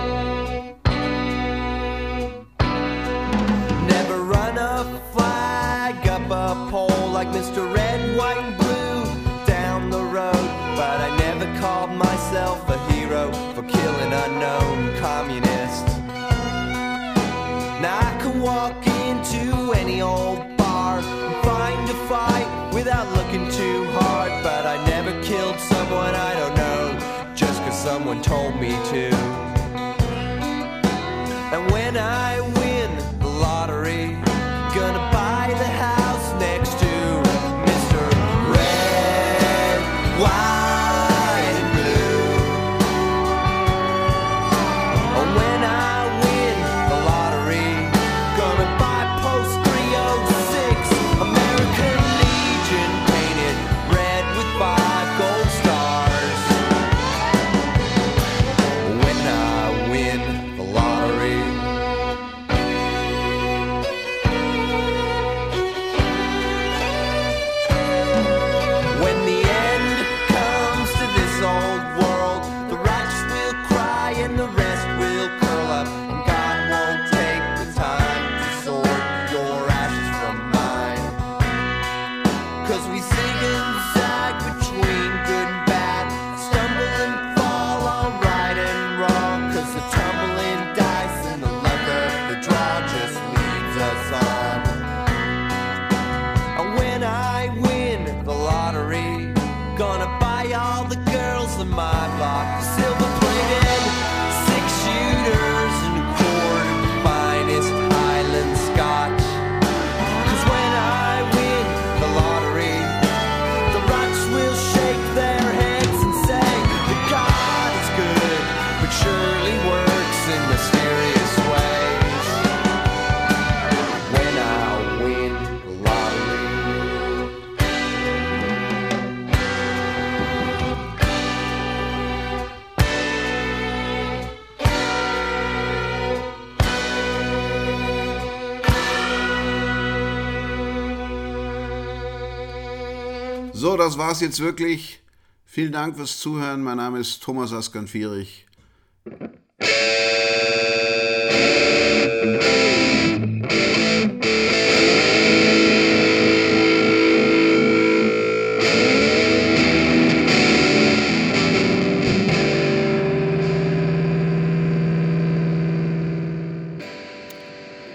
[143.86, 145.00] Das war's jetzt wirklich.
[145.46, 146.64] Vielen Dank fürs Zuhören.
[146.64, 148.48] Mein Name ist Thomas Askan-Fierich.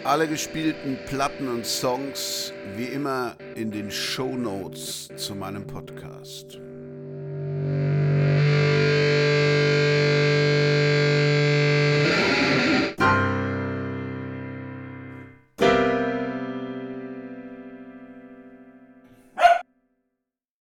[0.04, 2.49] Alle gespielten Platten und Songs
[2.80, 6.59] wie immer in den Show Notes zu meinem Podcast.